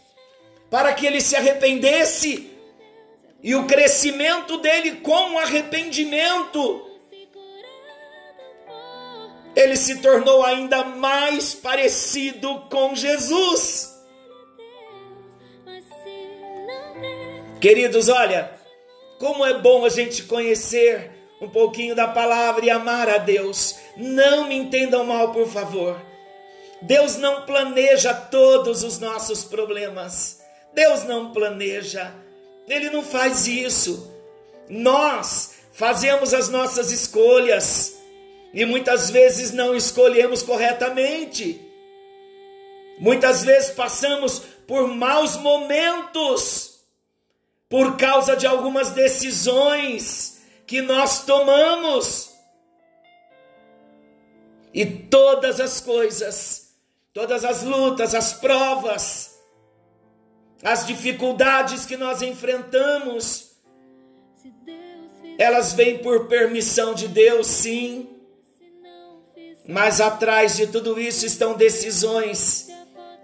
para 0.70 0.92
que 0.94 1.06
ele 1.06 1.20
se 1.20 1.34
arrependesse 1.34 2.55
e 3.42 3.54
o 3.54 3.66
crescimento 3.66 4.58
dele 4.58 4.96
com 4.96 5.38
arrependimento, 5.38 6.90
ele 9.54 9.76
se 9.76 10.00
tornou 10.00 10.44
ainda 10.44 10.84
mais 10.84 11.54
parecido 11.54 12.60
com 12.70 12.94
Jesus. 12.94 13.94
Queridos, 17.60 18.08
olha, 18.08 18.52
como 19.18 19.44
é 19.44 19.58
bom 19.58 19.84
a 19.84 19.88
gente 19.88 20.24
conhecer 20.24 21.10
um 21.40 21.48
pouquinho 21.48 21.94
da 21.94 22.08
palavra 22.08 22.64
e 22.64 22.70
amar 22.70 23.08
a 23.08 23.18
Deus. 23.18 23.76
Não 23.96 24.48
me 24.48 24.54
entendam 24.54 25.04
mal, 25.04 25.32
por 25.32 25.48
favor. 25.48 26.00
Deus 26.82 27.16
não 27.16 27.46
planeja 27.46 28.12
todos 28.12 28.82
os 28.82 28.98
nossos 28.98 29.44
problemas. 29.44 30.42
Deus 30.74 31.04
não 31.04 31.32
planeja. 31.32 32.14
Ele 32.68 32.90
não 32.90 33.02
faz 33.02 33.46
isso. 33.46 34.12
Nós 34.68 35.52
fazemos 35.72 36.34
as 36.34 36.48
nossas 36.48 36.90
escolhas 36.90 37.96
e 38.52 38.64
muitas 38.64 39.10
vezes 39.10 39.52
não 39.52 39.74
escolhemos 39.74 40.42
corretamente. 40.42 41.60
Muitas 42.98 43.44
vezes 43.44 43.70
passamos 43.70 44.40
por 44.66 44.88
maus 44.88 45.36
momentos 45.36 46.80
por 47.68 47.96
causa 47.96 48.36
de 48.36 48.46
algumas 48.46 48.90
decisões 48.90 50.40
que 50.66 50.80
nós 50.80 51.24
tomamos. 51.24 52.30
E 54.72 54.84
todas 54.84 55.60
as 55.60 55.80
coisas, 55.80 56.74
todas 57.12 57.44
as 57.44 57.62
lutas, 57.62 58.14
as 58.14 58.32
provas, 58.34 59.35
as 60.66 60.84
dificuldades 60.84 61.86
que 61.86 61.96
nós 61.96 62.22
enfrentamos, 62.22 63.52
elas 65.38 65.72
vêm 65.72 65.98
por 65.98 66.26
permissão 66.26 66.92
de 66.92 67.06
Deus, 67.06 67.46
sim. 67.46 68.08
Mas 69.68 70.00
atrás 70.00 70.56
de 70.56 70.66
tudo 70.66 70.98
isso 70.98 71.24
estão 71.24 71.54
decisões 71.54 72.66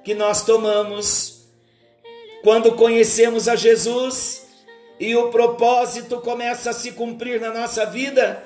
que 0.05 0.14
nós 0.14 0.44
tomamos. 0.44 1.48
Quando 2.44 2.76
conhecemos 2.76 3.48
a 3.48 3.57
Jesus 3.57 4.46
e 5.00 5.16
o 5.16 5.31
propósito 5.31 6.20
começa 6.20 6.70
a 6.70 6.72
se 6.72 6.92
cumprir 6.92 7.40
na 7.40 7.52
nossa 7.52 7.85
vida, 7.85 8.40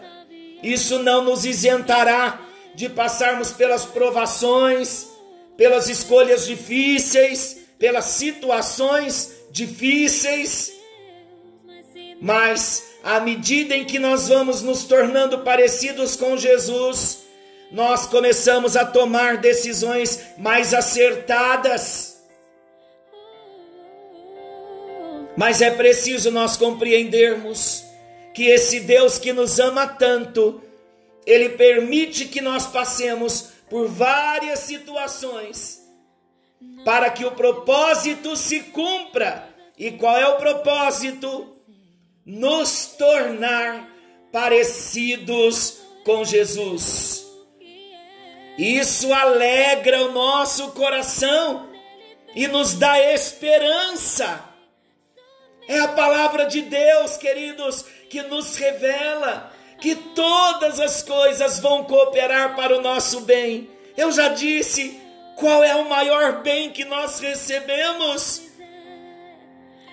isso 0.62 1.00
não 1.00 1.22
nos 1.22 1.44
isentará 1.44 2.40
de 2.74 2.88
passarmos 2.88 3.52
pelas 3.52 3.84
provações, 3.84 5.06
pelas 5.54 5.86
escolhas 5.90 6.46
difíceis, 6.46 7.65
pelas 7.78 8.06
situações 8.06 9.32
difíceis, 9.50 10.72
mas 12.20 12.84
à 13.02 13.20
medida 13.20 13.76
em 13.76 13.84
que 13.84 13.98
nós 13.98 14.28
vamos 14.28 14.62
nos 14.62 14.84
tornando 14.84 15.40
parecidos 15.40 16.16
com 16.16 16.36
Jesus, 16.36 17.18
nós 17.70 18.06
começamos 18.06 18.76
a 18.76 18.84
tomar 18.84 19.38
decisões 19.38 20.20
mais 20.38 20.72
acertadas. 20.72 22.16
Mas 25.36 25.60
é 25.60 25.70
preciso 25.70 26.30
nós 26.30 26.56
compreendermos 26.56 27.84
que 28.32 28.44
esse 28.46 28.80
Deus 28.80 29.18
que 29.18 29.32
nos 29.32 29.58
ama 29.58 29.86
tanto, 29.86 30.62
ele 31.26 31.50
permite 31.50 32.26
que 32.26 32.40
nós 32.40 32.66
passemos 32.66 33.50
por 33.68 33.88
várias 33.88 34.60
situações 34.60 35.85
para 36.84 37.10
que 37.10 37.24
o 37.24 37.32
propósito 37.32 38.36
se 38.36 38.60
cumpra. 38.60 39.48
E 39.78 39.92
qual 39.92 40.16
é 40.16 40.26
o 40.28 40.36
propósito? 40.36 41.56
Nos 42.24 42.86
tornar 42.98 43.88
parecidos 44.32 45.78
com 46.04 46.24
Jesus. 46.24 47.26
Isso 48.58 49.12
alegra 49.12 50.02
o 50.02 50.12
nosso 50.12 50.72
coração 50.72 51.68
e 52.34 52.46
nos 52.48 52.74
dá 52.74 52.98
esperança. 53.12 54.44
É 55.68 55.80
a 55.80 55.88
palavra 55.88 56.46
de 56.46 56.62
Deus, 56.62 57.16
queridos, 57.16 57.84
que 58.08 58.22
nos 58.22 58.56
revela 58.56 59.52
que 59.80 59.94
todas 59.94 60.80
as 60.80 61.02
coisas 61.02 61.60
vão 61.60 61.84
cooperar 61.84 62.56
para 62.56 62.76
o 62.76 62.80
nosso 62.80 63.20
bem. 63.20 63.68
Eu 63.96 64.12
já 64.12 64.28
disse 64.28 65.00
qual 65.36 65.62
é 65.62 65.76
o 65.76 65.88
maior 65.88 66.42
bem 66.42 66.70
que 66.70 66.84
nós 66.84 67.20
recebemos? 67.20 68.42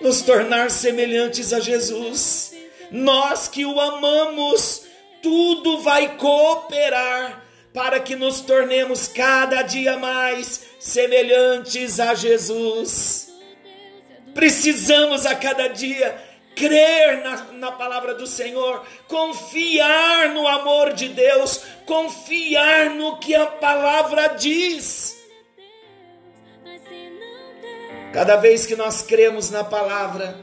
Nos 0.00 0.22
tornar 0.22 0.70
semelhantes 0.70 1.52
a 1.52 1.60
Jesus. 1.60 2.54
Nós 2.90 3.46
que 3.46 3.64
o 3.66 3.78
amamos, 3.78 4.86
tudo 5.22 5.82
vai 5.82 6.16
cooperar 6.16 7.44
para 7.74 8.00
que 8.00 8.16
nos 8.16 8.40
tornemos 8.40 9.06
cada 9.06 9.62
dia 9.62 9.98
mais 9.98 10.64
semelhantes 10.80 12.00
a 12.00 12.14
Jesus. 12.14 13.32
Precisamos 14.32 15.26
a 15.26 15.34
cada 15.34 15.68
dia 15.68 16.16
crer 16.56 17.22
na, 17.22 17.36
na 17.52 17.72
palavra 17.72 18.14
do 18.14 18.26
Senhor, 18.26 18.84
confiar 19.08 20.30
no 20.30 20.46
amor 20.46 20.94
de 20.94 21.08
Deus, 21.08 21.62
confiar 21.84 22.90
no 22.90 23.18
que 23.18 23.34
a 23.34 23.46
palavra 23.46 24.28
diz. 24.28 25.23
Cada 28.14 28.36
vez 28.36 28.64
que 28.64 28.76
nós 28.76 29.02
cremos 29.02 29.50
na 29.50 29.64
palavra, 29.64 30.36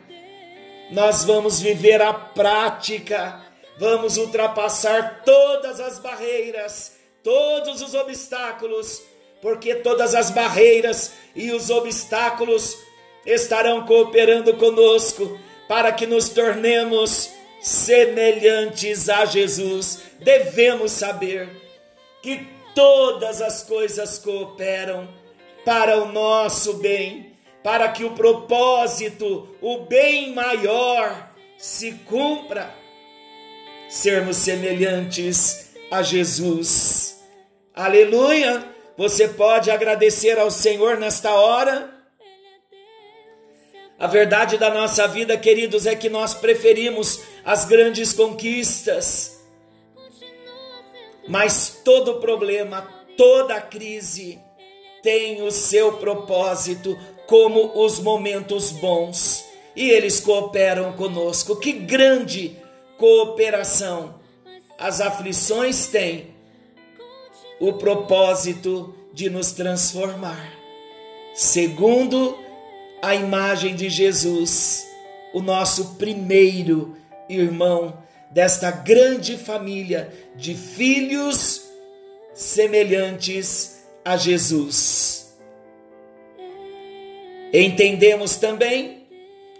nós 0.92 1.24
vamos 1.24 1.62
viver 1.62 2.02
a 2.02 2.12
prática, 2.12 3.42
vamos 3.78 4.18
ultrapassar 4.18 5.22
todas 5.24 5.80
as 5.80 5.98
barreiras, 5.98 6.98
todos 7.24 7.82
os 7.82 7.94
obstáculos, 7.94 9.02
porque 9.42 9.76
todas 9.76 10.14
as 10.14 10.30
barreiras 10.30 11.14
e 11.34 11.50
os 11.54 11.70
obstáculos 11.70 12.78
estarão 13.26 13.86
cooperando 13.86 14.54
conosco 14.56 15.40
para 15.70 15.94
que 15.94 16.06
nos 16.06 16.28
tornemos 16.28 17.30
semelhantes 17.62 19.08
a 19.08 19.24
Jesus. 19.24 20.02
Devemos 20.20 20.92
saber 20.92 21.48
que 22.22 22.50
todas 22.76 23.42
as 23.42 23.64
coisas 23.64 24.20
cooperam 24.20 25.08
para 25.64 26.04
o 26.04 26.12
nosso 26.12 26.74
bem, 26.74 27.31
para 27.64 27.90
que 27.90 28.04
o 28.04 28.12
propósito, 28.12 29.56
o 29.62 29.80
bem 29.80 30.34
maior, 30.34 31.32
se 31.58 31.94
cumpra. 32.06 32.74
Sermos 33.90 34.38
semelhantes 34.38 35.72
a 35.92 36.02
Jesus. 36.02 37.22
Aleluia! 37.74 38.66
Você 38.98 39.28
pode 39.28 39.72
agradecer 39.72 40.38
ao 40.38 40.52
Senhor 40.52 40.98
nesta 40.98 41.32
hora 41.34 42.02
a 44.02 44.08
verdade 44.08 44.58
da 44.58 44.72
nossa 44.72 45.08
vida, 45.08 45.38
queridos, 45.38 45.86
é 45.86 45.96
que 45.96 46.10
nós 46.10 46.34
preferimos 46.34 47.22
as 47.46 47.66
grandes 47.66 48.12
conquistas. 48.12 49.40
Mas 51.28 51.82
todo 51.86 52.20
problema, 52.20 52.82
toda 53.16 53.62
crise 53.62 54.40
tem 55.04 55.44
o 55.44 55.52
seu 55.52 56.00
propósito, 56.00 56.98
como 57.28 57.84
os 57.84 58.00
momentos 58.00 58.72
bons, 58.72 59.46
e 59.76 59.90
eles 59.90 60.20
cooperam 60.20 60.94
conosco. 60.94 61.56
Que 61.56 61.72
grande 61.72 62.58
cooperação! 62.98 64.20
As 64.78 65.00
aflições 65.00 65.88
têm 65.88 66.34
o 67.60 67.74
propósito 67.74 68.96
de 69.14 69.30
nos 69.30 69.52
transformar. 69.52 70.52
Segundo 71.34 72.38
a 73.02 73.16
imagem 73.16 73.76
de 73.76 73.90
Jesus, 73.90 74.88
o 75.34 75.42
nosso 75.42 75.96
primeiro 75.96 76.98
irmão 77.30 77.98
desta 78.32 78.72
grande 78.72 79.38
família 79.38 80.12
de 80.36 80.56
filhos 80.56 81.70
semelhantes 82.34 83.82
a 84.04 84.18
Jesus. 84.18 85.21
Entendemos 87.54 88.38
também 88.38 89.08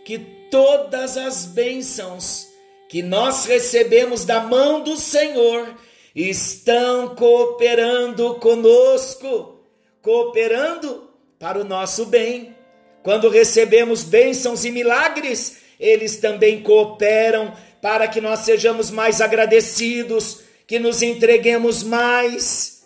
que 0.06 0.18
todas 0.50 1.18
as 1.18 1.46
bênçãos 1.46 2.48
que 2.88 3.04
nós 3.04 3.46
recebemos 3.46 4.24
da 4.26 4.42
mão 4.42 4.82
do 4.82 4.96
Senhor 4.96 5.76
estão 6.16 7.16
cooperando 7.16 8.36
conosco, 8.36 9.60
cooperando 10.02 11.10
para 11.38 11.60
o 11.60 11.64
nosso 11.64 12.06
bem. 12.06 12.56
Quando 13.04 13.30
recebemos 13.30 14.04
bênçãos 14.04 14.64
e 14.64 14.72
milagres, 14.72 15.58
eles 15.80 16.18
também 16.18 16.62
cooperam 16.62 17.54
para 17.82 18.08
que 18.08 18.22
nós 18.22 18.42
sejamos 18.42 18.90
mais 18.90 19.20
agradecidos, 19.20 20.42
que 20.68 20.80
nos 20.80 21.02
entreguemos 21.02 21.84
mais, 21.84 22.84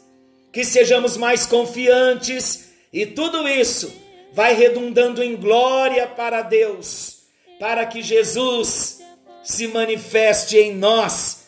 que 0.51 0.63
sejamos 0.63 1.17
mais 1.17 1.45
confiantes, 1.45 2.69
e 2.93 3.05
tudo 3.05 3.47
isso 3.47 4.04
vai 4.35 4.53
redundando 4.53 5.23
em 5.23 5.35
glória 5.35 6.05
para 6.05 6.43
Deus, 6.43 7.23
para 7.59 7.85
que 7.87 8.03
Jesus 8.03 8.99
se 9.43 9.67
manifeste 9.67 10.57
em 10.57 10.75
nós 10.75 11.45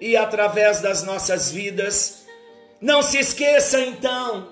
e 0.00 0.16
através 0.16 0.80
das 0.80 1.04
nossas 1.04 1.52
vidas. 1.52 2.24
Não 2.80 3.02
se 3.02 3.18
esqueça 3.18 3.80
então 3.80 4.48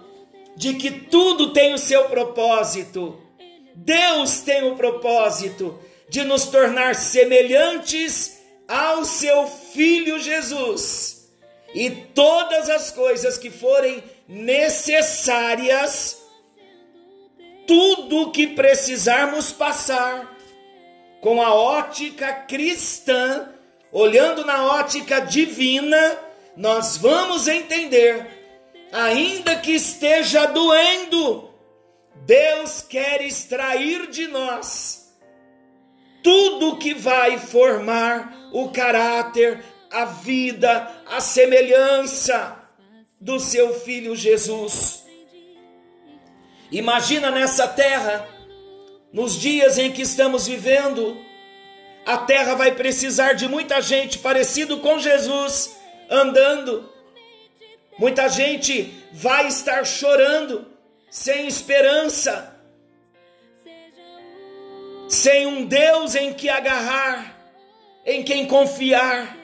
de 0.55 0.75
que 0.75 0.91
tudo 0.91 1.53
tem 1.53 1.75
o 1.75 1.79
seu 1.79 2.05
propósito 2.05 3.27
Deus 3.85 4.41
tem 4.41 4.65
o 4.65 4.75
propósito 4.75 5.79
de 6.09 6.25
nos 6.25 6.47
tornar 6.47 6.97
semelhantes 6.97 8.39
ao 8.67 9.05
seu 9.05 9.47
Filho 9.47 10.19
Jesus. 10.19 11.29
E 11.73 11.89
todas 11.91 12.69
as 12.69 12.91
coisas 12.91 13.39
que 13.39 13.51
forem 13.51 14.03
necessárias, 14.27 16.21
tudo 17.69 18.23
o 18.23 18.31
que 18.33 18.49
precisarmos 18.49 19.53
passar, 19.53 20.37
com 21.21 21.41
a 21.41 21.55
ótica 21.55 22.33
cristã, 22.33 23.49
olhando 23.93 24.45
na 24.45 24.65
ótica 24.67 25.21
divina, 25.21 26.19
nós 26.57 26.97
vamos 26.97 27.47
entender, 27.47 28.27
ainda 28.91 29.55
que 29.55 29.73
esteja 29.73 30.47
doendo, 30.47 31.51
Deus 32.25 32.81
quer 32.83 33.21
extrair 33.23 34.09
de 34.09 34.27
nós 34.27 34.99
tudo 36.29 36.77
que 36.77 36.95
vai 36.95 37.39
formar 37.39 38.51
o 38.53 38.69
caráter, 38.71 39.65
a 39.91 40.05
vida, 40.05 41.03
a 41.07 41.21
semelhança 41.21 42.57
do 43.21 43.41
seu 43.41 43.73
filho 43.81 44.15
Jesus. 44.15 45.05
Imagina 46.71 47.31
nessa 47.31 47.67
terra, 47.67 48.29
nos 49.13 49.41
dias 49.41 49.79
em 49.79 49.91
que 49.91 50.03
estamos 50.03 50.47
vivendo, 50.47 51.19
a 52.05 52.19
terra 52.19 52.55
vai 52.55 52.75
precisar 52.75 53.33
de 53.33 53.49
muita 53.49 53.81
gente 53.81 54.19
parecido 54.19 54.79
com 54.79 54.99
Jesus 54.99 55.77
andando. 56.11 56.93
Muita 57.99 58.29
gente 58.29 58.95
vai 59.13 59.49
estar 59.49 59.85
chorando 59.85 60.67
sem 61.11 61.47
esperança, 61.47 62.55
sem 65.09 65.47
um 65.47 65.65
Deus 65.65 66.15
em 66.15 66.35
que 66.35 66.49
agarrar, 66.49 67.35
em 68.05 68.23
quem 68.23 68.47
confiar, 68.47 69.37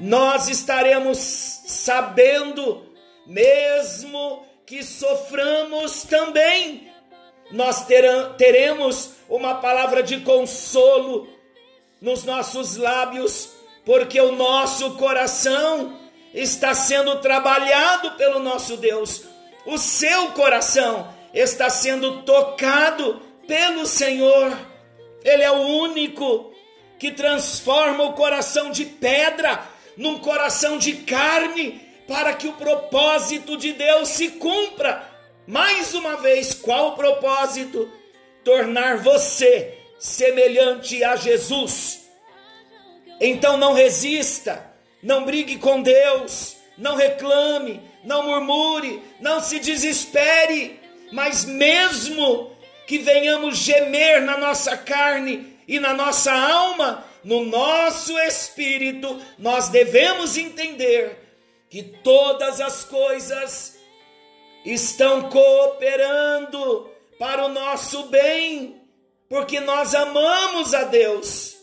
nós 0.00 0.48
estaremos 0.48 1.18
sabendo, 1.18 2.86
mesmo 3.26 4.44
que 4.66 4.82
soframos 4.82 6.02
também, 6.02 6.90
nós 7.52 7.86
teremos 8.36 9.12
uma 9.28 9.54
palavra 9.56 10.02
de 10.02 10.20
consolo 10.20 11.28
nos 12.00 12.24
nossos 12.24 12.76
lábios, 12.76 13.50
porque 13.84 14.20
o 14.20 14.32
nosso 14.32 14.96
coração 14.96 15.98
está 16.34 16.74
sendo 16.74 17.20
trabalhado 17.20 18.12
pelo 18.12 18.40
nosso 18.40 18.76
Deus 18.76 19.24
o 19.66 19.76
seu 19.76 20.28
coração 20.28 21.12
está 21.34 21.68
sendo 21.68 22.22
tocado 22.22 23.20
pelo 23.46 23.84
Senhor. 23.84 24.56
Ele 25.24 25.42
é 25.42 25.50
o 25.50 25.60
único 25.60 26.54
que 26.98 27.10
transforma 27.10 28.04
o 28.04 28.12
coração 28.12 28.70
de 28.70 28.84
pedra 28.84 29.60
num 29.96 30.18
coração 30.18 30.78
de 30.78 30.92
carne, 30.98 31.80
para 32.06 32.34
que 32.34 32.46
o 32.46 32.52
propósito 32.52 33.56
de 33.56 33.72
Deus 33.72 34.08
se 34.10 34.30
cumpra. 34.32 35.10
Mais 35.46 35.94
uma 35.94 36.16
vez, 36.16 36.54
qual 36.54 36.88
o 36.88 36.96
propósito? 36.96 37.90
Tornar 38.44 38.98
você 38.98 39.78
semelhante 39.98 41.02
a 41.02 41.16
Jesus. 41.16 42.06
Então 43.20 43.56
não 43.56 43.72
resista, 43.72 44.64
não 45.02 45.24
brigue 45.24 45.58
com 45.58 45.82
Deus, 45.82 46.56
não 46.76 46.96
reclame, 46.96 47.80
não 48.04 48.24
murmure, 48.24 49.02
não 49.20 49.40
se 49.40 49.58
desespere, 49.58 50.78
mas 51.10 51.44
mesmo 51.44 52.52
que 52.86 52.98
venhamos 52.98 53.56
gemer 53.58 54.22
na 54.22 54.36
nossa 54.36 54.76
carne 54.76 55.56
e 55.66 55.80
na 55.80 55.92
nossa 55.92 56.32
alma, 56.32 57.04
no 57.24 57.44
nosso 57.44 58.16
espírito, 58.20 59.20
nós 59.38 59.68
devemos 59.68 60.36
entender 60.36 61.25
que 61.76 61.82
todas 61.82 62.58
as 62.58 62.84
coisas 62.84 63.76
estão 64.64 65.28
cooperando 65.28 66.90
para 67.18 67.44
o 67.44 67.50
nosso 67.50 68.04
bem, 68.04 68.80
porque 69.28 69.60
nós 69.60 69.94
amamos 69.94 70.72
a 70.72 70.84
Deus 70.84 71.54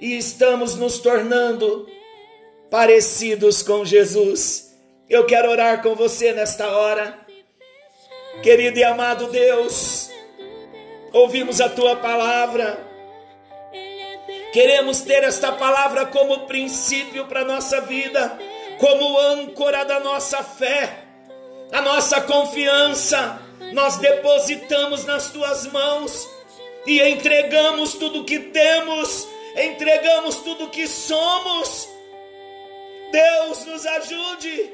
e 0.00 0.18
estamos 0.18 0.74
nos 0.74 0.98
tornando 0.98 1.88
parecidos 2.68 3.62
com 3.62 3.84
Jesus. 3.84 4.74
Eu 5.08 5.24
quero 5.24 5.48
orar 5.52 5.84
com 5.84 5.94
você 5.94 6.32
nesta 6.32 6.76
hora. 6.76 7.16
Querido 8.42 8.76
e 8.80 8.82
amado 8.82 9.28
Deus, 9.28 10.10
ouvimos 11.12 11.60
a 11.60 11.68
tua 11.68 11.94
palavra 11.94 12.92
Queremos 14.54 15.00
ter 15.00 15.24
esta 15.24 15.50
palavra 15.50 16.06
como 16.06 16.46
princípio 16.46 17.26
para 17.26 17.44
nossa 17.44 17.80
vida, 17.80 18.38
como 18.78 19.18
âncora 19.18 19.84
da 19.84 20.00
nossa 20.00 20.42
fé, 20.42 21.04
a 21.72 21.80
nossa 21.82 22.20
confiança. 22.20 23.40
Nós 23.72 23.96
depositamos 23.96 25.04
nas 25.04 25.30
tuas 25.30 25.66
mãos 25.66 26.28
e 26.86 27.00
entregamos 27.00 27.94
tudo 27.94 28.24
que 28.24 28.38
temos, 28.38 29.26
entregamos 29.56 30.36
tudo 30.36 30.70
que 30.70 30.86
somos. 30.86 31.88
Deus 33.10 33.64
nos 33.66 33.86
ajude 33.86 34.72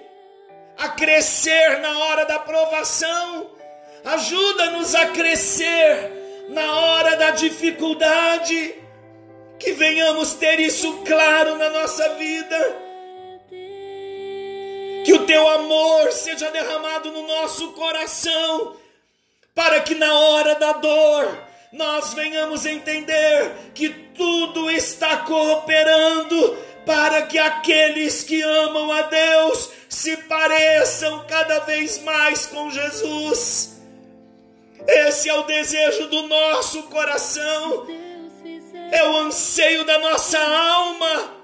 a 0.79 0.89
crescer 0.89 1.79
na 1.81 1.99
hora 1.99 2.25
da 2.25 2.39
provação, 2.39 3.51
ajuda-nos 4.05 4.95
a 4.95 5.07
crescer 5.09 6.47
na 6.49 6.75
hora 6.75 7.17
da 7.17 7.31
dificuldade 7.31 8.75
que 9.59 9.73
venhamos 9.73 10.35
ter 10.35 10.59
isso 10.59 11.03
claro 11.05 11.57
na 11.57 11.69
nossa 11.69 12.09
vida. 12.15 12.90
Que 15.05 15.13
o 15.13 15.27
teu 15.27 15.49
amor 15.49 16.13
seja 16.13 16.51
derramado 16.51 17.11
no 17.11 17.27
nosso 17.27 17.73
coração, 17.73 18.77
para 19.55 19.81
que 19.81 19.95
na 19.95 20.13
hora 20.13 20.55
da 20.55 20.73
dor 20.73 21.39
nós 21.73 22.15
venhamos 22.15 22.67
entender 22.67 23.53
que 23.75 23.89
tudo 23.89 24.71
está 24.71 25.19
cooperando 25.19 26.59
para 26.85 27.23
que 27.23 27.39
aqueles 27.39 28.23
que 28.25 28.43
amam 28.43 28.91
a 28.91 29.03
Deus 29.03 29.71
se 29.89 30.17
pareçam 30.17 31.25
cada 31.29 31.61
vez 31.61 32.03
mais 32.03 32.47
com 32.47 32.71
Jesus. 32.71 33.81
Esse 34.87 35.29
é 35.29 35.35
o 35.35 35.43
desejo 35.43 36.09
do 36.09 36.23
nosso 36.23 36.85
coração 36.85 37.87
é 38.91 39.09
o 39.09 39.17
anseio 39.19 39.85
da 39.85 39.99
nossa 39.99 40.39
alma. 40.39 41.41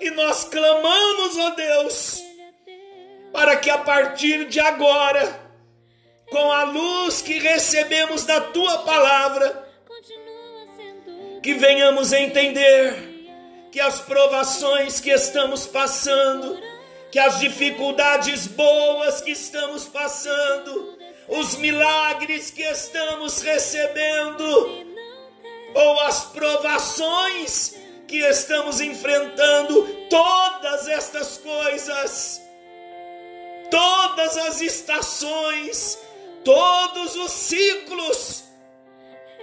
E 0.00 0.10
nós 0.10 0.44
clamamos, 0.44 1.36
ó 1.38 1.50
Deus, 1.50 2.22
para 3.32 3.56
que 3.56 3.70
a 3.70 3.78
partir 3.78 4.46
de 4.46 4.60
agora, 4.60 5.40
com 6.30 6.52
a 6.52 6.64
luz 6.64 7.22
que 7.22 7.38
recebemos 7.38 8.24
da 8.24 8.40
tua 8.40 8.78
palavra, 8.78 9.68
que 11.42 11.54
venhamos 11.54 12.12
entender 12.12 13.08
que 13.70 13.80
as 13.80 14.00
provações 14.00 15.00
que 15.00 15.10
estamos 15.10 15.66
passando, 15.66 16.58
que 17.10 17.18
as 17.18 17.38
dificuldades 17.38 18.46
boas 18.46 19.20
que 19.20 19.30
estamos 19.32 19.84
passando, 19.84 20.98
os 21.28 21.56
milagres 21.56 22.50
que 22.50 22.62
estamos 22.62 23.40
recebendo, 23.40 24.86
ou 25.74 26.00
as 26.00 26.24
provações 26.24 27.76
que 28.06 28.18
estamos 28.18 28.80
enfrentando, 28.80 29.86
todas 30.08 30.88
estas 30.88 31.36
coisas, 31.38 32.42
todas 33.70 34.36
as 34.36 34.60
estações, 34.60 35.98
todos 36.44 37.16
os 37.16 37.32
ciclos 37.32 38.44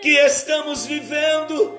que 0.02 0.10
estamos 0.10 0.86
vivendo, 0.86 1.78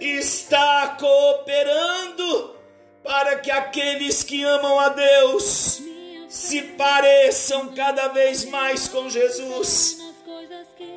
está 0.00 0.96
cooperando 0.98 2.56
para 3.02 3.36
que 3.36 3.50
aqueles 3.50 4.22
que 4.22 4.42
amam 4.42 4.78
a 4.78 4.88
Deus 4.88 5.80
se 6.28 6.62
pareçam 6.62 7.68
cada 7.74 8.08
vez 8.08 8.44
mais 8.44 8.88
com 8.88 9.08
Jesus. 9.08 9.98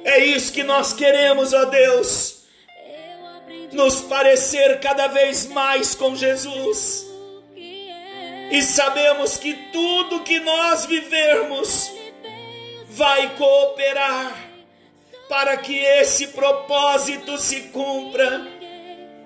É 0.03 0.19
isso 0.19 0.53
que 0.53 0.63
nós 0.63 0.93
queremos, 0.93 1.53
ó 1.53 1.65
Deus 1.65 2.36
nos 3.75 4.01
parecer 4.01 4.79
cada 4.79 5.08
vez 5.08 5.47
mais 5.47 5.93
com 5.93 6.15
Jesus. 6.15 7.05
E 8.51 8.62
sabemos 8.62 9.38
que 9.38 9.53
tudo 9.71 10.23
que 10.23 10.39
nós 10.39 10.86
vivermos 10.86 11.91
vai 12.89 13.36
cooperar 13.36 14.36
para 15.27 15.58
que 15.58 15.77
esse 15.77 16.27
propósito 16.27 17.38
se 17.38 17.62
cumpra. 17.63 18.47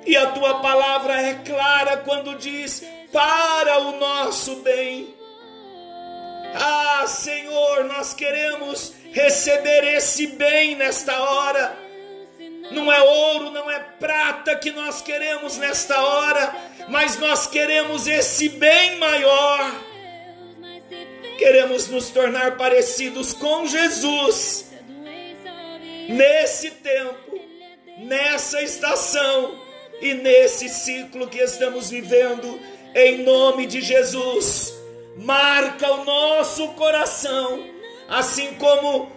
E 0.06 0.16
a 0.16 0.28
tua 0.32 0.60
palavra 0.62 1.22
é 1.22 1.36
clara 1.36 1.98
quando 1.98 2.36
diz: 2.36 2.84
para 3.12 3.80
o 3.80 4.00
nosso 4.00 4.58
bem. 4.58 5.14
Ah, 6.56 7.06
Senhor, 7.06 7.84
nós 7.86 8.14
queremos 8.14 8.94
receber 9.12 9.84
esse 9.96 10.28
bem 10.28 10.76
nesta 10.76 11.20
hora 11.20 11.90
não 12.72 12.92
é 12.92 13.02
ouro, 13.02 13.52
não 13.52 13.70
é 13.70 13.80
prata 13.80 14.56
que 14.56 14.72
nós 14.72 15.02
queremos 15.02 15.58
nesta 15.58 16.00
hora, 16.02 16.56
mas 16.90 17.18
nós 17.18 17.46
queremos 17.48 18.08
esse 18.08 18.50
bem 18.50 18.98
maior. 18.98 19.76
Queremos 21.38 21.88
nos 21.88 22.10
tornar 22.10 22.58
parecidos 22.58 23.32
com 23.32 23.66
Jesus 23.66 24.72
nesse 26.10 26.72
tempo, 26.72 27.40
nessa 28.00 28.62
estação 28.62 29.56
e 30.02 30.14
nesse 30.16 30.68
ciclo 30.68 31.28
que 31.28 31.38
estamos 31.38 31.90
vivendo, 31.90 32.60
em 32.96 33.24
nome 33.24 33.68
de 33.68 33.82
Jesus. 33.82 34.74
Marca 35.16 35.92
o 35.92 36.04
nosso 36.04 36.70
coração, 36.70 37.64
assim 38.10 38.56
como 38.56 39.12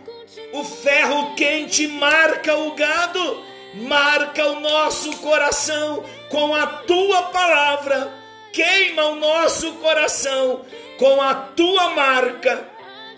o 0.52 0.64
ferro 0.64 1.34
quente 1.34 1.86
marca 1.88 2.56
o 2.56 2.74
gado, 2.74 3.42
marca 3.74 4.46
o 4.46 4.60
nosso 4.60 5.16
coração 5.18 6.04
com 6.32 6.54
a 6.54 6.66
tua 6.66 7.24
palavra, 7.24 8.10
queima 8.54 9.04
o 9.08 9.16
nosso 9.16 9.74
coração 9.74 10.62
com 10.98 11.20
a 11.20 11.34
tua 11.34 11.90
marca 11.90 12.66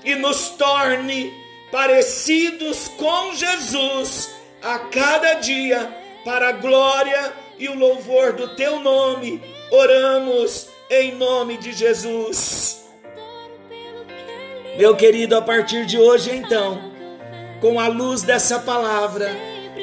e 0.04 0.16
nos 0.16 0.48
torne 0.50 1.32
parecidos 1.70 2.88
com 2.88 3.32
Jesus 3.32 4.34
a 4.60 4.80
cada 4.80 5.34
dia, 5.34 5.96
para 6.24 6.48
a 6.48 6.52
glória 6.52 7.32
e 7.56 7.68
o 7.68 7.78
louvor 7.78 8.32
do 8.32 8.56
teu 8.56 8.80
nome. 8.80 9.40
Oramos 9.70 10.68
em 10.90 11.12
nome 11.12 11.56
de 11.56 11.72
Jesus. 11.72 12.84
Meu 14.76 14.96
querido, 14.96 15.36
a 15.36 15.42
partir 15.42 15.86
de 15.86 15.98
hoje 15.98 16.34
então 16.34 16.92
com 17.60 17.78
a 17.78 17.86
luz 17.86 18.22
dessa 18.22 18.58
palavra, 18.58 19.30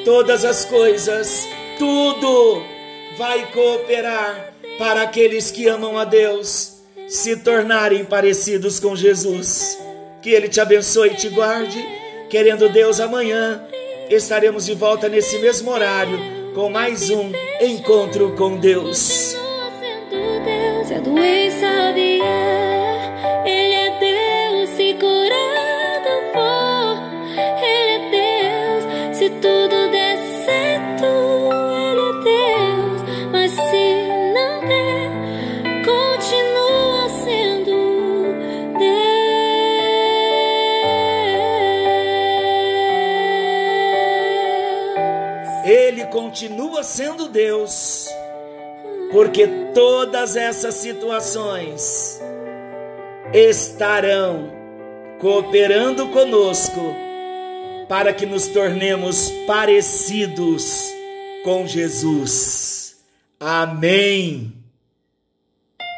todas 0.04 0.44
as 0.44 0.64
coisas, 0.66 1.48
tudo 1.78 2.71
vai 3.16 3.50
cooperar 3.52 4.52
para 4.78 5.02
aqueles 5.02 5.50
que 5.50 5.68
amam 5.68 5.98
a 5.98 6.04
Deus 6.04 6.82
se 7.08 7.36
tornarem 7.36 8.04
parecidos 8.04 8.80
com 8.80 8.96
Jesus. 8.96 9.78
Que 10.22 10.30
Ele 10.30 10.48
te 10.48 10.60
abençoe 10.60 11.10
e 11.10 11.16
te 11.16 11.28
guarde. 11.28 11.78
Querendo 12.30 12.68
Deus, 12.68 13.00
amanhã 13.00 13.62
estaremos 14.08 14.66
de 14.66 14.74
volta 14.74 15.08
nesse 15.08 15.38
mesmo 15.38 15.70
horário 15.70 16.18
com 16.54 16.70
mais 16.70 17.10
um 17.10 17.32
encontro 17.60 18.34
com 18.36 18.56
Deus. 18.56 19.34
Sendo 46.82 47.28
Deus, 47.28 48.08
porque 49.10 49.46
todas 49.74 50.36
essas 50.36 50.74
situações 50.74 52.20
estarão 53.32 54.50
cooperando 55.20 56.08
conosco 56.08 56.94
para 57.88 58.12
que 58.12 58.26
nos 58.26 58.48
tornemos 58.48 59.30
parecidos 59.46 60.92
com 61.44 61.66
Jesus. 61.66 62.96
Amém. 63.38 64.61